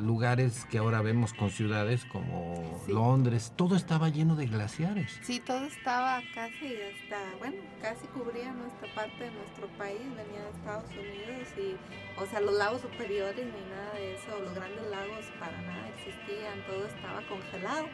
[0.06, 5.20] lugares que ahora vemos con ciudades como Londres, todo estaba lleno de glaciares.
[5.22, 10.50] Sí, todo estaba casi hasta, bueno, casi cubría nuestra parte de nuestro país, venía de
[10.58, 15.26] Estados Unidos y, o sea, los lagos superiores ni nada de eso, los grandes lagos
[15.40, 17.88] para nada existían, todo estaba congelado.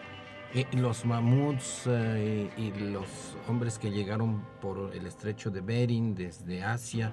[0.56, 6.64] Eh, los mamuts eh, y los hombres que llegaron por el estrecho de Bering desde
[6.64, 7.12] Asia,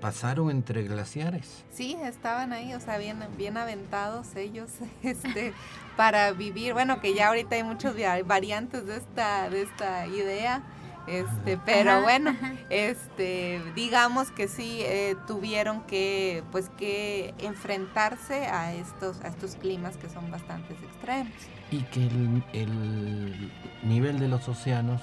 [0.00, 1.64] pasaron entre glaciares.
[1.72, 4.70] Sí, estaban ahí, o sea, bien, bien aventados ellos
[5.02, 5.52] este,
[5.96, 6.72] para vivir.
[6.72, 10.62] Bueno, que ya ahorita hay muchas variantes de esta, de esta idea.
[11.06, 12.36] Este, pero bueno,
[12.68, 19.96] este, digamos que sí eh, tuvieron que, pues, que enfrentarse a estos, a estos climas
[19.96, 21.32] que son bastante extremos.
[21.70, 23.50] Y que el, el
[23.82, 25.00] nivel de los océanos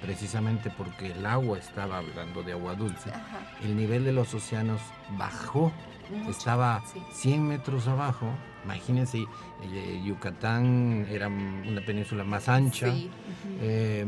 [0.00, 3.10] precisamente porque el agua estaba hablando de agua dulce,
[3.62, 4.80] el nivel de los océanos
[5.16, 5.72] bajó,
[6.28, 6.82] estaba
[7.12, 8.28] 100 metros abajo.
[8.64, 9.24] Imagínense,
[9.62, 12.88] eh, Yucatán era una península más ancha,
[13.60, 14.06] eh,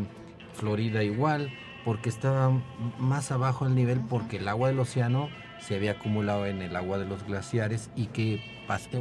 [0.54, 1.50] Florida igual,
[1.84, 2.52] porque estaba
[2.98, 5.28] más abajo el nivel porque el agua del océano
[5.60, 8.40] se había acumulado en el agua de los glaciares y que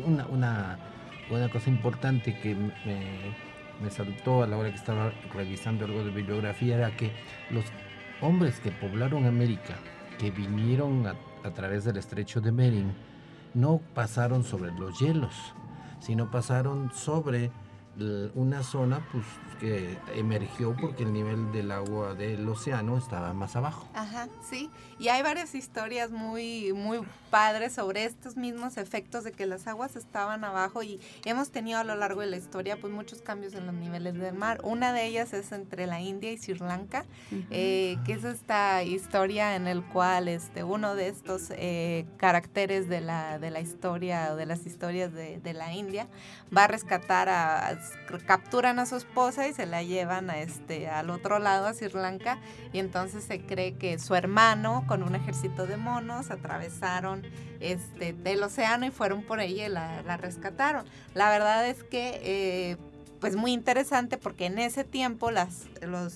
[0.05, 0.79] una, una,
[1.29, 3.48] una cosa importante que me
[3.81, 7.11] me saltó a la hora que estaba revisando algo de bibliografía era que
[7.49, 7.65] los
[8.21, 9.75] hombres que poblaron América,
[10.17, 11.15] que vinieron a,
[11.53, 12.93] través del estrecho de Bering,
[13.53, 15.33] no pasaron sobre los hielos,
[15.99, 17.51] sino pasaron sobre
[18.35, 19.25] una zona pues
[19.59, 23.87] que emergió porque el nivel del agua del océano estaba más abajo.
[23.93, 24.69] Ajá, sí.
[24.99, 29.95] Y hay varias historias muy, muy padres sobre estos mismos efectos de que las aguas
[29.95, 33.65] estaban abajo y hemos tenido a lo largo de la historia pues muchos cambios en
[33.65, 34.59] los niveles del mar.
[34.63, 37.05] Una de ellas es entre la India y Sri Lanka,
[37.51, 43.01] eh, que es esta historia en el cual este, uno de estos eh, caracteres de
[43.01, 46.07] la, de la historia o de las historias de, de la India
[46.55, 47.79] va a rescatar a,
[48.25, 51.89] capturan a su esposa y se la llevan a este, al otro lado, a Sri
[51.93, 52.39] Lanka,
[52.73, 57.23] y entonces se cree que su hermano con un ejército de monos atravesaron
[57.59, 60.85] este, el océano y fueron por ella y la, rescataron.
[61.13, 62.19] La verdad es que...
[62.23, 62.77] Eh,
[63.19, 65.67] pues muy interesante porque en ese tiempo las,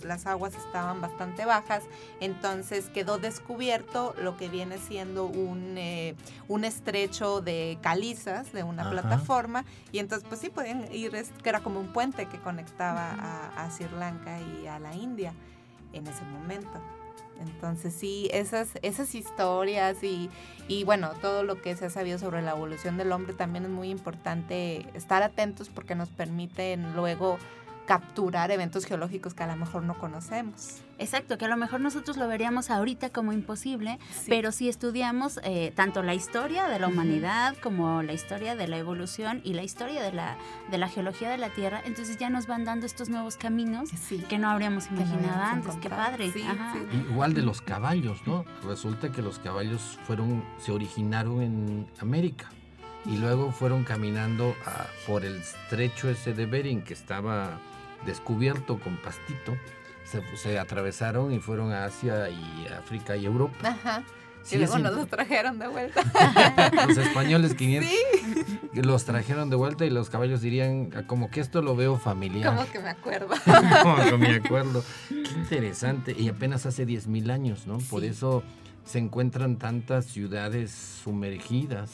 [0.03, 1.83] las aguas estaban bastante bajas,
[2.19, 6.15] entonces quedó descubierto lo que viene siendo un, eh,
[6.47, 11.59] un estrecho de calizas de una plataforma y entonces pues sí podían ir, que era
[11.59, 15.33] como un puente que conectaba a, a Sri Lanka y a la India
[15.91, 16.81] en ese momento.
[17.39, 20.29] Entonces sí, esas, esas historias y,
[20.67, 23.71] y, bueno, todo lo que se ha sabido sobre la evolución del hombre también es
[23.71, 27.37] muy importante estar atentos porque nos permiten luego
[27.85, 30.81] capturar eventos geológicos que a lo mejor no conocemos.
[30.99, 35.73] Exacto, que a lo mejor nosotros lo veríamos ahorita como imposible, pero si estudiamos eh,
[35.75, 40.01] tanto la historia de la humanidad como la historia de la evolución y la historia
[40.01, 40.37] de la,
[40.69, 43.89] de la geología de la Tierra, entonces ya nos van dando estos nuevos caminos
[44.29, 45.75] que no habríamos imaginado antes.
[45.77, 46.31] Qué padre.
[47.09, 48.45] Igual de los caballos, ¿no?
[48.63, 52.49] Resulta que los caballos fueron, se originaron en América
[53.05, 54.55] y luego fueron caminando
[55.05, 57.59] por el estrecho ese de Bering que estaba
[58.05, 59.57] descubierto con pastito,
[60.35, 63.55] se, atravesaron y fueron a Asia y África y Europa.
[63.63, 64.03] Ajá.
[64.51, 66.03] y luego nos los trajeron de vuelta.
[66.87, 67.91] los españoles 500
[68.73, 72.53] los trajeron de vuelta y los caballos dirían, ah, como que esto lo veo familiar.
[72.53, 73.35] Como que me acuerdo.
[73.83, 74.83] como que me acuerdo.
[75.09, 76.15] Qué interesante.
[76.17, 77.77] Y apenas hace 10.000 años, ¿no?
[77.77, 78.43] Por eso
[78.85, 80.71] se encuentran tantas ciudades
[81.03, 81.91] sumergidas,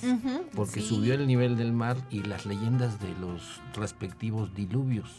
[0.56, 5.10] porque subió el nivel del mar y las leyendas de los respectivos diluvios.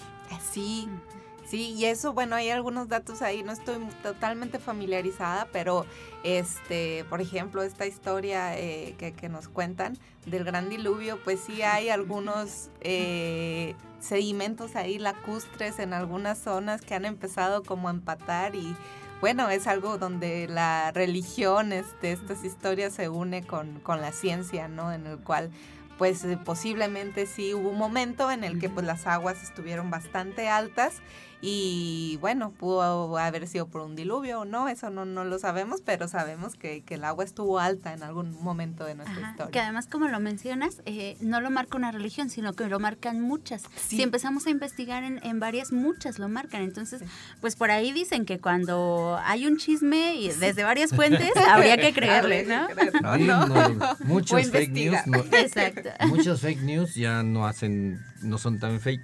[0.52, 0.88] Sí,
[1.46, 5.86] sí, y eso, bueno, hay algunos datos ahí, no estoy totalmente familiarizada, pero,
[6.24, 9.96] este, por ejemplo, esta historia eh, que, nos cuentan
[10.26, 16.94] del gran diluvio, pues sí hay algunos eh, sedimentos ahí lacustres en algunas zonas que
[16.94, 18.76] han empezado como a empatar y
[19.20, 24.68] bueno, es algo donde la religión este, estas historias se une con, con la ciencia,
[24.68, 24.92] ¿no?
[24.92, 25.50] En el cual
[25.98, 30.48] pues eh, posiblemente sí hubo un momento en el que pues las aguas estuvieron bastante
[30.48, 30.94] altas
[31.42, 35.80] y bueno, pudo haber sido por un diluvio o no, eso no, no lo sabemos,
[35.82, 39.50] pero sabemos que, que, el agua estuvo alta en algún momento de nuestra historia.
[39.50, 43.22] Que además, como lo mencionas, eh, no lo marca una religión, sino que lo marcan
[43.22, 43.62] muchas.
[43.74, 46.62] Si empezamos a investigar en, en, varias, muchas lo marcan.
[46.62, 47.02] Entonces,
[47.40, 51.94] pues por ahí dicen que cuando hay un chisme y desde varias fuentes, habría que
[51.94, 52.68] creerle, ¿no?
[53.18, 54.98] no, muchos fake news.
[55.32, 55.88] Exacto.
[56.08, 59.00] Muchos fake news ya no hacen, no son tan fake.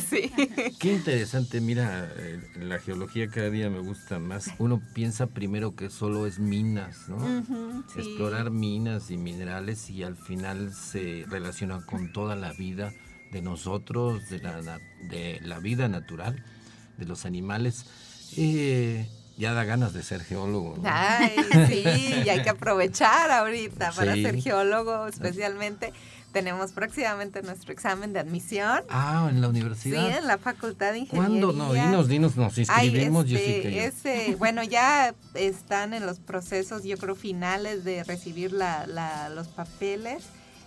[0.08, 0.32] sí.
[0.78, 4.50] Qué interesante, mira mira, eh, la geología cada día me gusta más.
[4.58, 7.18] Uno piensa primero que solo es minas, ¿no?
[7.96, 12.94] Explorar minas y minerales y al final se relaciona con toda la vida
[13.30, 16.42] de nosotros, de la, de la vida natural,
[16.96, 17.84] de los animales.
[18.38, 19.06] Eh,
[19.36, 20.80] ya da ganas de ser geólogo.
[20.82, 21.36] Ay,
[21.68, 21.84] sí,
[22.24, 25.92] y hay que aprovechar ahorita para ser geólogo especialmente
[26.36, 28.82] tenemos próximamente nuestro examen de admisión.
[28.90, 30.06] Ah, en la universidad.
[30.06, 31.28] Sí, en la Facultad de Ingeniería.
[31.28, 31.52] ¿Cuándo?
[31.54, 37.14] No, dinos, dinos, nos inscribimos, este, Ese, bueno, ya están en los procesos, yo creo,
[37.14, 40.24] finales de recibir la, la, los papeles.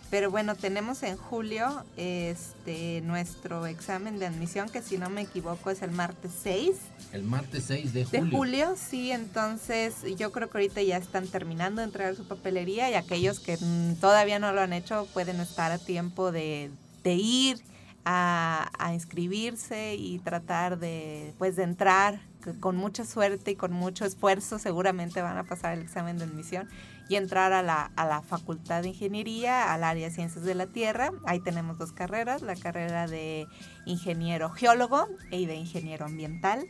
[0.10, 5.70] Pero bueno, tenemos en julio este nuestro examen de admisión, que si no me equivoco
[5.70, 6.76] es el martes 6.
[7.14, 8.24] El martes 6 de julio.
[8.24, 12.90] De julio, sí, entonces yo creo que ahorita ya están terminando de entregar su papelería
[12.90, 16.72] y aquellos que mm, todavía no lo han hecho pueden estar a tiempo de,
[17.04, 17.60] ir
[18.04, 22.20] a, a, inscribirse y tratar de, pues, de entrar
[22.60, 26.68] con mucha suerte y con mucho esfuerzo seguramente van a pasar el examen de admisión
[27.10, 30.68] y entrar a la, a la Facultad de Ingeniería, al área de Ciencias de la
[30.68, 31.12] Tierra.
[31.26, 33.48] Ahí tenemos dos carreras, la carrera de
[33.86, 36.66] ingeniero geólogo y de ingeniero ambiental.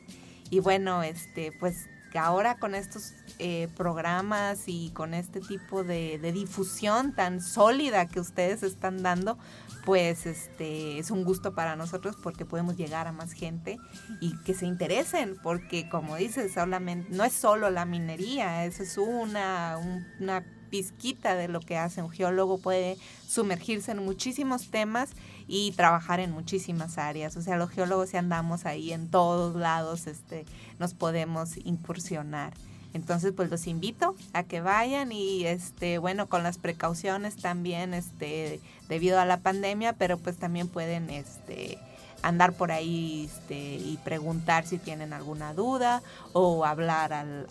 [0.49, 6.31] Y bueno, este, pues ahora con estos eh, programas y con este tipo de, de,
[6.31, 9.37] difusión tan sólida que ustedes están dando,
[9.85, 13.77] pues este es un gusto para nosotros porque podemos llegar a más gente
[14.21, 18.97] y que se interesen, porque como dices, solamente, no es solo la minería, eso es
[18.97, 19.77] una,
[20.19, 25.11] una pizquita de lo que hace un geólogo, puede sumergirse en muchísimos temas
[25.47, 27.35] y trabajar en muchísimas áreas.
[27.35, 30.45] O sea, los geólogos si andamos ahí en todos lados, este,
[30.77, 32.53] nos podemos incursionar.
[32.93, 38.59] Entonces, pues los invito a que vayan y este, bueno, con las precauciones también, este,
[38.87, 41.77] debido a la pandemia, pero pues también pueden este
[42.21, 46.01] andar por ahí este, y preguntar si tienen alguna duda
[46.33, 47.47] o hablar al,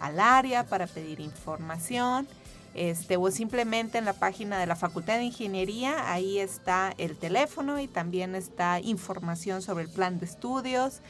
[0.00, 2.26] al, área para pedir información.
[2.74, 7.78] Este, o simplemente en la página de la Facultad de Ingeniería, ahí está el teléfono
[7.78, 11.00] y también está información sobre el plan de estudios,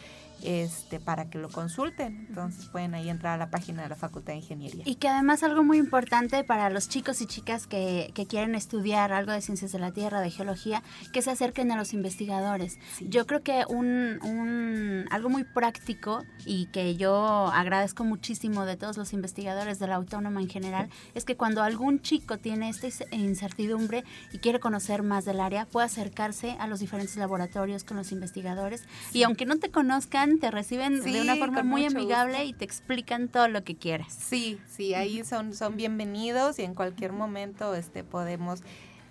[0.44, 2.26] este, para que lo consulten.
[2.28, 4.82] Entonces pueden ahí entrar a la página de la Facultad de Ingeniería.
[4.86, 9.12] Y que además algo muy importante para los chicos y chicas que, que quieren estudiar
[9.12, 10.82] algo de ciencias de la Tierra, de geología,
[11.12, 12.78] que se acerquen a los investigadores.
[13.00, 18.96] Yo creo que un, un, algo muy práctico y que yo agradezco muchísimo de todos
[18.96, 24.04] los investigadores de la autónoma en general, es que cuando algún chico tiene esta incertidumbre
[24.32, 28.84] y quiere conocer más del área, puede acercarse a los diferentes laboratorios con los investigadores.
[29.12, 33.28] Y aunque no te conozcan, te reciben de una forma muy amigable y te explican
[33.28, 34.12] todo lo que quieras.
[34.12, 38.62] Sí, sí, ahí son, son bienvenidos y en cualquier momento este, podemos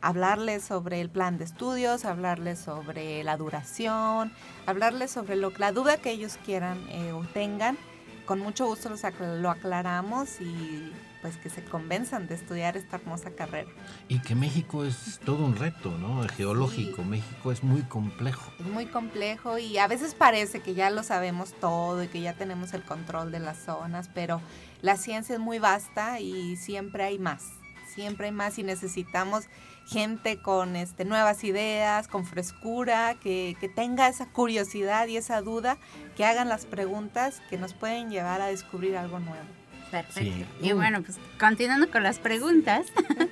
[0.02, 4.34] hablarles sobre el plan de estudios, hablarles sobre la duración,
[4.66, 7.78] hablarles sobre lo, la duda que ellos quieran eh, o tengan.
[8.26, 9.02] Con mucho gusto los,
[9.40, 10.92] lo aclaramos y
[11.24, 13.70] pues que se convenzan de estudiar esta hermosa carrera.
[14.10, 16.22] Y que México es todo un reto, ¿no?
[16.28, 18.52] Geológico, México es muy complejo.
[18.60, 22.34] Es muy complejo y a veces parece que ya lo sabemos todo y que ya
[22.34, 24.42] tenemos el control de las zonas, pero
[24.82, 27.52] la ciencia es muy vasta y siempre hay más,
[27.88, 29.46] siempre hay más y necesitamos
[29.88, 35.78] gente con este, nuevas ideas, con frescura, que, que tenga esa curiosidad y esa duda,
[36.18, 39.63] que hagan las preguntas que nos pueden llevar a descubrir algo nuevo.
[39.94, 40.48] Perfecto.
[40.60, 42.88] Y bueno, pues continuando con las preguntas.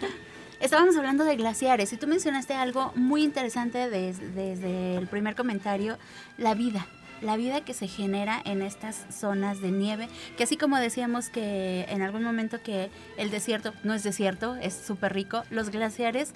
[0.59, 5.97] Estábamos hablando de glaciares y tú mencionaste algo muy interesante desde, el primer comentario,
[6.37, 6.85] la vida
[7.21, 11.85] la vida que se genera en estas zonas de nieve, que así como decíamos que
[11.87, 16.33] en algún momento que el desierto no es desierto, es súper rico, los glaciares,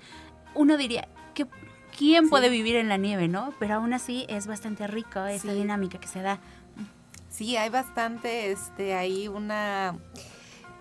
[0.53, 1.47] uno diría que
[1.97, 3.53] quién puede vivir en la nieve, ¿no?
[3.59, 6.39] Pero aún así es bastante rico esta dinámica que se da.
[7.35, 9.97] Sí, hay bastante, este, ahí una,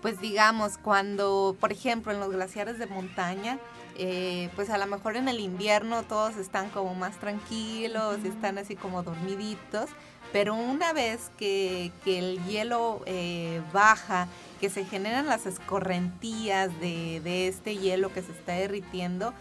[0.01, 3.59] pues digamos, cuando, por ejemplo, en los glaciares de montaña,
[3.97, 8.77] eh, pues a lo mejor en el invierno todos están como más tranquilos, están así
[8.77, 9.89] como dormiditos,
[10.31, 14.29] pero una vez que, el hielo eh, baja,
[14.61, 19.33] que se generan las escorrentías de, de este hielo que se está derritiendo,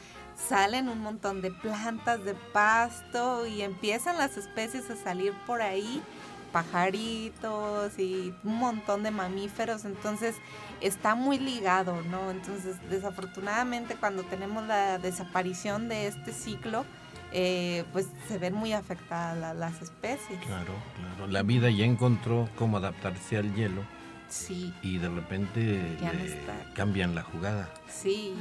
[0.49, 6.03] salen un montón de plantas de pasto y empiezan las especies a salir por ahí
[6.55, 10.37] pajaritos y un montón de mamíferos, entonces
[10.81, 12.31] está muy ligado, ¿no?
[12.31, 16.85] Entonces, desafortunadamente cuando tenemos la desaparición de este ciclo,
[17.33, 20.39] eh, pues se ven muy afectadas las especies.
[20.47, 21.27] Claro, claro.
[21.27, 23.83] La vida ya encontró cómo adaptarse al hielo.
[24.29, 24.73] Sí.
[24.81, 25.99] Y de repente
[26.75, 27.69] cambian la jugada.
[27.89, 28.33] Sí,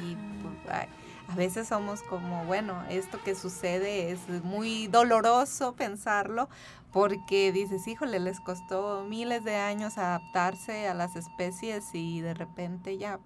[0.44, 0.88] pues,
[1.28, 6.50] a veces somos como, bueno, esto que sucede es muy doloroso pensarlo,
[6.94, 12.98] porque dices, híjole, les costó miles de años adaptarse a las especies y de repente
[12.98, 13.20] ya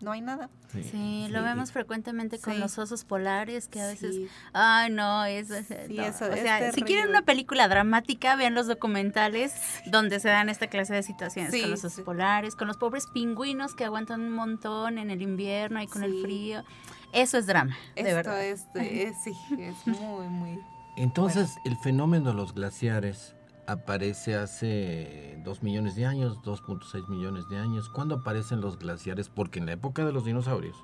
[0.00, 0.50] no hay nada.
[0.72, 6.24] Sí, lo vemos frecuentemente con los osos polares que a veces, ay no, es, eso,
[6.24, 9.54] o sea, si quieren una película dramática, vean los documentales
[9.86, 13.74] donde se dan esta clase de situaciones con los osos polares, con los pobres pingüinos
[13.74, 16.64] que aguantan un montón en el invierno y con el frío.
[17.12, 18.42] Eso es drama, de verdad.
[18.42, 20.58] Esto es, sí, es muy, muy
[20.96, 23.34] entonces, el fenómeno de los glaciares
[23.66, 27.88] aparece hace 2 millones de años, 2.6 millones de años.
[27.88, 29.28] ¿Cuándo aparecen los glaciares?
[29.28, 30.76] Porque en la época de los dinosaurios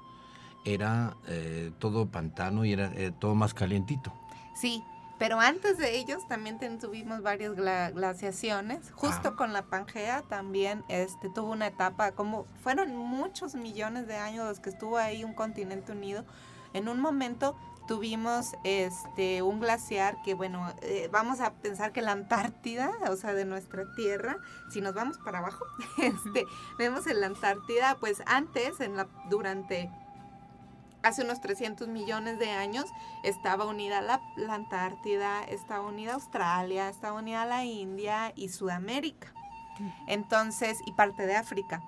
[0.65, 4.13] era eh, todo pantano y era eh, todo más calientito.
[4.55, 4.83] Sí,
[5.19, 8.91] pero antes de ellos también tuvimos varias glaciaciones.
[8.93, 9.37] Justo ah.
[9.37, 14.61] con la Pangea también este, tuvo una etapa, como fueron muchos millones de años los
[14.61, 16.25] que estuvo ahí un continente unido.
[16.79, 17.57] En un momento
[17.89, 23.33] tuvimos este un glaciar que bueno eh, vamos a pensar que la Antártida o sea
[23.33, 24.37] de nuestra tierra
[24.71, 25.65] si nos vamos para abajo
[25.99, 26.45] este
[26.79, 29.91] vemos en la Antártida pues antes en la durante
[31.03, 32.85] hace unos 300 millones de años
[33.25, 39.33] estaba unida la, la Antártida estaba unida Australia estaba unida la India y Sudamérica.
[40.09, 41.83] Entonces y parte de África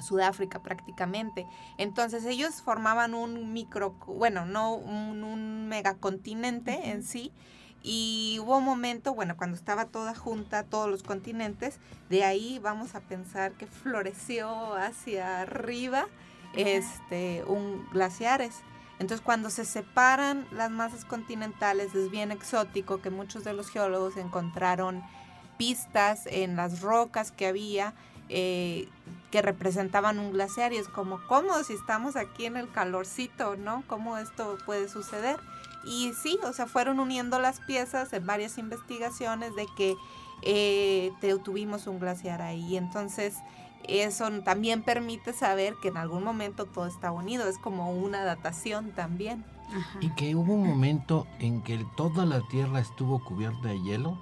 [0.00, 1.46] Sudáfrica prácticamente.
[1.78, 7.32] Entonces ellos formaban un micro, bueno, no un, megacontinente en sí.
[7.82, 11.78] Y hubo un momento, bueno, cuando estaba toda junta, todos los continentes,
[12.08, 16.06] de ahí vamos a pensar que floreció hacia arriba
[16.54, 18.62] este, un glaciares.
[18.98, 24.16] Entonces cuando se separan las masas continentales es bien exótico que muchos de los geólogos
[24.16, 25.02] encontraron
[25.58, 27.94] pistas en las rocas que había
[28.28, 28.88] eh,
[29.30, 33.82] que representaban un glaciar y es como, ¿cómo si estamos aquí en el calorcito, no?
[33.86, 35.38] ¿Cómo esto puede suceder?
[35.84, 39.96] Y sí, o sea, fueron uniendo las piezas en varias investigaciones de que
[40.42, 41.12] eh,
[41.44, 42.76] tuvimos un glaciar ahí.
[42.76, 43.34] Entonces,
[43.84, 48.92] eso también permite saber que en algún momento todo está unido, es como una datación
[48.92, 49.44] también.
[50.00, 54.18] Y que hubo un momento en que toda la Tierra estuvo cubierta de hielo.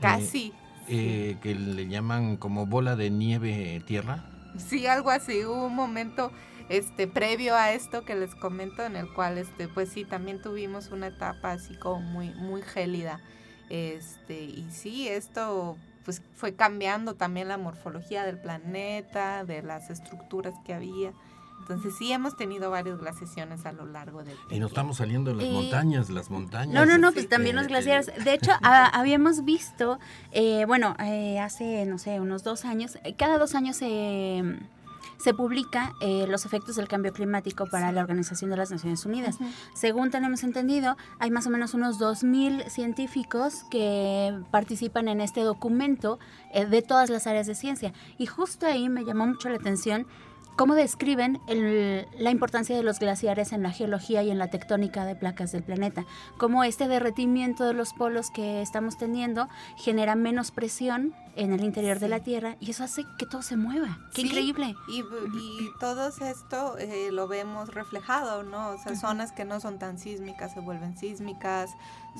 [0.00, 0.48] Casi.
[0.48, 4.24] eh, que le llaman como bola de nieve tierra.
[4.58, 5.44] Sí, algo así.
[5.44, 6.32] Hubo un momento
[6.68, 10.90] este previo a esto que les comento en el cual este pues sí también tuvimos
[10.90, 13.20] una etapa así como muy muy gélida.
[13.68, 20.54] Este, y sí, esto pues fue cambiando también la morfología del planeta, de las estructuras
[20.64, 21.12] que había.
[21.60, 25.42] Entonces sí hemos tenido varias glaciaciones a lo largo del Y nos estamos saliendo de
[25.42, 26.74] las montañas, las montañas.
[26.74, 28.10] No, no, no, pues también los glaciares.
[28.24, 29.98] De hecho, habíamos visto,
[30.32, 34.42] eh, bueno, eh, hace, no sé, unos dos años, eh, cada dos años se
[35.18, 39.38] se publica eh, los efectos del cambio climático para la Organización de las Naciones Unidas.
[39.74, 46.18] Según tenemos entendido, hay más o menos unos 2.000 científicos que participan en este documento
[46.52, 47.92] eh, de todas las áreas de ciencia.
[48.18, 50.06] Y justo ahí me llamó mucho la atención
[50.56, 55.14] cómo describen la importancia de los glaciares en la geología y en la tectónica de
[55.14, 56.06] placas del planeta,
[56.38, 61.98] cómo este derretimiento de los polos que estamos teniendo genera menos presión en el interior
[61.98, 63.98] de la Tierra y eso hace que todo se mueva.
[64.14, 64.74] ¡Qué increíble!
[64.88, 65.02] Y,
[65.78, 68.70] todo esto eh, lo vemos reflejado, ¿no?
[68.70, 71.70] O sea, zonas que no son tan sísmicas se vuelven sísmicas,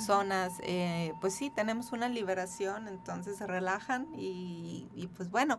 [0.07, 5.59] zonas, eh, pues sí, tenemos una liberación, entonces se relajan y, y pues bueno,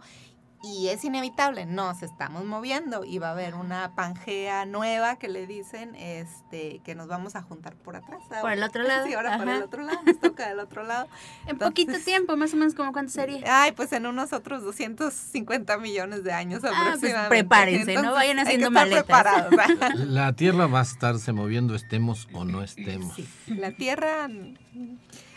[0.64, 5.46] y es inevitable, nos estamos moviendo y va a haber una pangea nueva que le
[5.46, 8.24] dicen este que nos vamos a juntar por atrás.
[8.42, 9.06] por el otro lado.
[9.06, 11.08] Sí, ahora por el otro lado, nos toca del otro lado.
[11.48, 13.64] En poquito tiempo, más o menos como cuánto sería.
[13.64, 17.30] Ay, pues en unos otros 250 millones de años ah, pues aproximadamente.
[17.30, 19.04] prepárense, no vayan haciendo maletas.
[19.04, 19.54] Preparados,
[19.96, 23.16] La Tierra va a estarse moviendo, estemos o no estemos.
[23.16, 24.28] Sí, la Tierra,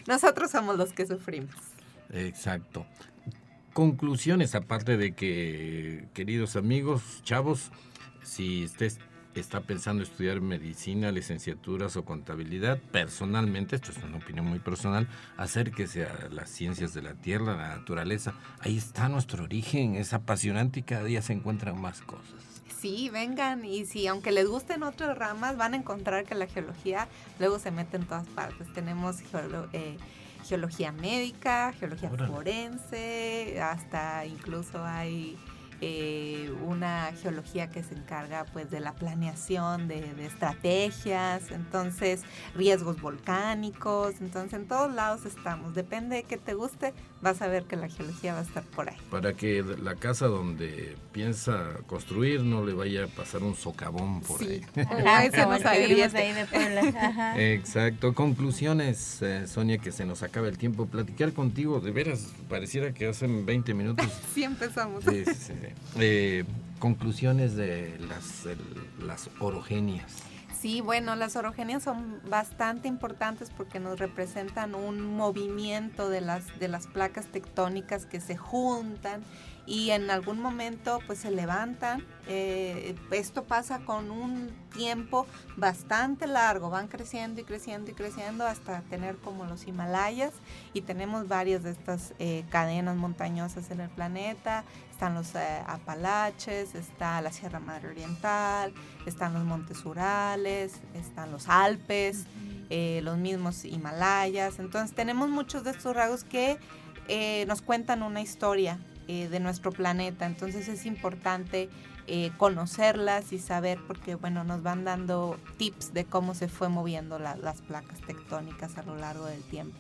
[0.07, 1.55] nosotros somos los que sufrimos.
[2.13, 2.87] Exacto
[3.73, 7.71] conclusiones, aparte de que, queridos amigos, chavos,
[8.23, 8.93] si usted
[9.35, 16.05] está pensando estudiar medicina, licenciaturas o contabilidad, personalmente, esto es una opinión muy personal, acérquese
[16.05, 18.35] a las ciencias de la tierra, la naturaleza.
[18.61, 22.51] Ahí está nuestro origen, es apasionante y cada día se encuentran más cosas.
[22.81, 27.09] Sí, vengan y si aunque les gusten otras ramas, van a encontrar que la geología
[27.39, 28.73] luego se mete en todas partes.
[28.73, 29.17] Tenemos
[29.73, 29.99] eh,
[30.51, 35.39] geología médica, geología forense, hasta incluso hay
[35.81, 42.23] eh, una geología que se encarga pues de la planeación de, estrategias, entonces
[42.57, 47.65] riesgos volcánicos, entonces en todos lados estamos, depende de que te guste, vas a ver
[47.65, 48.97] que la geología va a estar por ahí.
[49.11, 54.41] Para que la casa donde piensa construir no le vaya a pasar un socavón por
[54.43, 54.63] ahí.
[57.37, 58.15] Exacto.
[58.15, 60.87] Conclusiones, eh, Sonia, que se nos acaba el tiempo.
[60.87, 64.07] Platicar contigo, de veras, pareciera que hace 20 minutos.
[64.35, 65.05] sí, empezamos.
[65.99, 66.45] Eh,
[66.79, 68.49] conclusiones de las,
[69.05, 70.30] las orogenias.
[70.61, 76.69] Sí, bueno, las orogenias son bastante importantes porque nos representan un movimiento de las, de
[76.69, 79.23] las placas tectónicas que se juntan
[79.65, 82.05] y en algún momento pues se levantan.
[82.29, 88.83] Eh, esto pasa con un tiempo bastante largo, van creciendo y creciendo y creciendo hasta
[88.83, 90.35] tener como los Himalayas
[90.75, 94.65] y tenemos varias de estas eh, cadenas montañosas en el planeta.
[95.01, 98.75] Están los eh, Apalaches, está la Sierra Madre Oriental,
[99.07, 102.27] están los Montes Urales, están los Alpes,
[102.69, 104.59] los mismos Himalayas.
[104.59, 106.59] Entonces tenemos muchos de estos rasgos que
[107.47, 108.79] nos cuentan una historia
[109.13, 110.25] eh, de nuestro planeta.
[110.25, 111.69] Entonces es importante
[112.07, 117.19] eh, conocerlas y saber porque, bueno, nos van dando tips de cómo se fue moviendo
[117.19, 119.79] las placas tectónicas a lo largo del tiempo.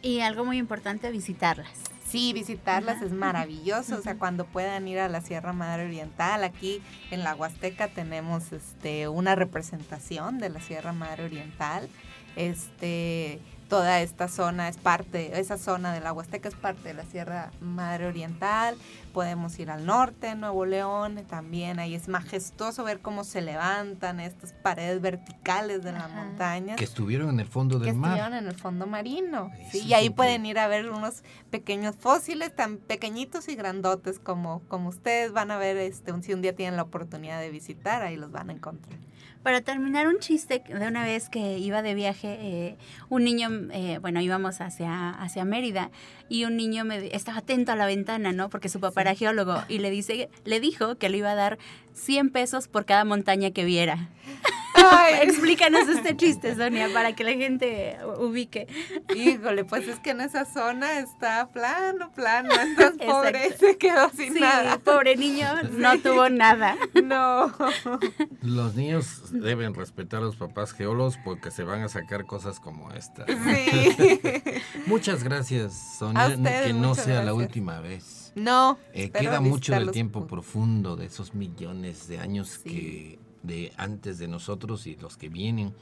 [0.00, 1.93] Y algo muy importante, visitarlas.
[2.14, 6.80] Sí, visitarlas es maravilloso, o sea, cuando puedan ir a la Sierra Madre Oriental, aquí
[7.10, 11.88] en la Huasteca tenemos este una representación de la Sierra Madre Oriental.
[12.36, 13.40] Este,
[13.74, 17.50] toda esta zona es parte, esa zona de la Huasteca es parte de la Sierra
[17.60, 18.76] Madre Oriental.
[19.12, 24.52] Podemos ir al norte, Nuevo León, también ahí es majestuoso ver cómo se levantan estas
[24.52, 26.76] paredes verticales de la montaña.
[26.76, 28.12] Que estuvieron en el fondo del mar.
[28.12, 29.50] Que estuvieron en el fondo marino.
[29.72, 34.60] sí, y ahí pueden ir a ver unos pequeños fósiles tan pequeñitos y grandotes como,
[34.68, 38.14] como ustedes van a ver este, si un día tienen la oportunidad de visitar, ahí
[38.14, 39.00] los van a encontrar.
[39.44, 42.76] Para terminar, un chiste de una vez que iba de viaje, eh,
[43.10, 45.90] un niño, eh, bueno, íbamos hacia, hacia Mérida
[46.30, 48.48] y un niño me estaba atento a la ventana, ¿no?
[48.48, 51.58] Porque su papá era geólogo y le, dice, le dijo que le iba a dar
[51.92, 54.08] 100 pesos por cada montaña que viera.
[55.22, 58.66] Explícanos este chiste, Sonia, para que la gente ubique.
[59.14, 62.50] Híjole, pues es que en esa zona está plano, plano.
[62.60, 64.78] Entonces, pobre, se quedó sin nada.
[64.78, 66.76] Pobre niño, no tuvo nada.
[67.02, 67.52] No.
[68.42, 72.92] Los niños deben respetar a los papás geólogos porque se van a sacar cosas como
[72.92, 73.26] esta.
[73.26, 74.42] Sí.
[74.86, 76.36] Muchas gracias, Sonia.
[76.64, 78.32] que no sea la última vez.
[78.34, 78.78] No.
[78.92, 84.26] Eh, queda mucho del tiempo profundo de esos millones de años que de antes de
[84.26, 85.72] nosotros y los que vienen.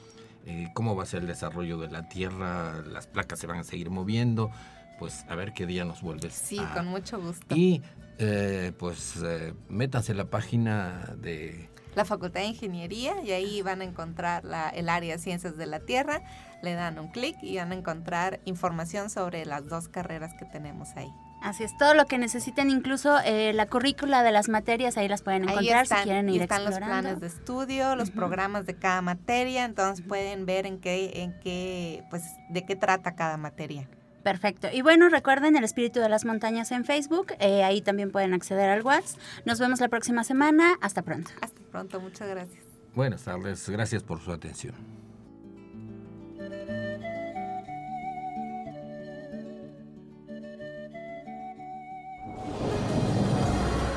[0.44, 3.64] Eh, cómo va a ser el desarrollo de la Tierra, las placas se van a
[3.64, 4.50] seguir moviendo,
[4.98, 6.34] pues a ver qué día nos vuelves.
[6.34, 7.54] Sí, con mucho gusto.
[7.54, 7.80] Y
[8.18, 11.70] eh, pues eh, métanse en la página de...
[11.94, 15.66] La Facultad de Ingeniería y ahí van a encontrar la, el área de Ciencias de
[15.66, 16.22] la Tierra,
[16.62, 20.88] le dan un clic y van a encontrar información sobre las dos carreras que tenemos
[20.96, 21.12] ahí.
[21.42, 25.22] Así es, todo lo que necesiten, incluso eh, la currícula de las materias, ahí las
[25.22, 29.64] pueden encontrar si quieren ir están los planes de estudio, los programas de cada materia,
[29.64, 33.88] entonces pueden ver en qué, en qué, pues, de qué trata cada materia.
[34.22, 34.68] Perfecto.
[34.72, 37.32] Y bueno, recuerden el espíritu de las montañas en Facebook.
[37.40, 39.20] Eh, ahí también pueden acceder al WhatsApp.
[39.44, 40.76] Nos vemos la próxima semana.
[40.80, 41.32] Hasta pronto.
[41.40, 42.00] Hasta pronto.
[42.00, 42.62] Muchas gracias.
[42.94, 43.68] Buenas tardes.
[43.68, 44.74] Gracias por su atención.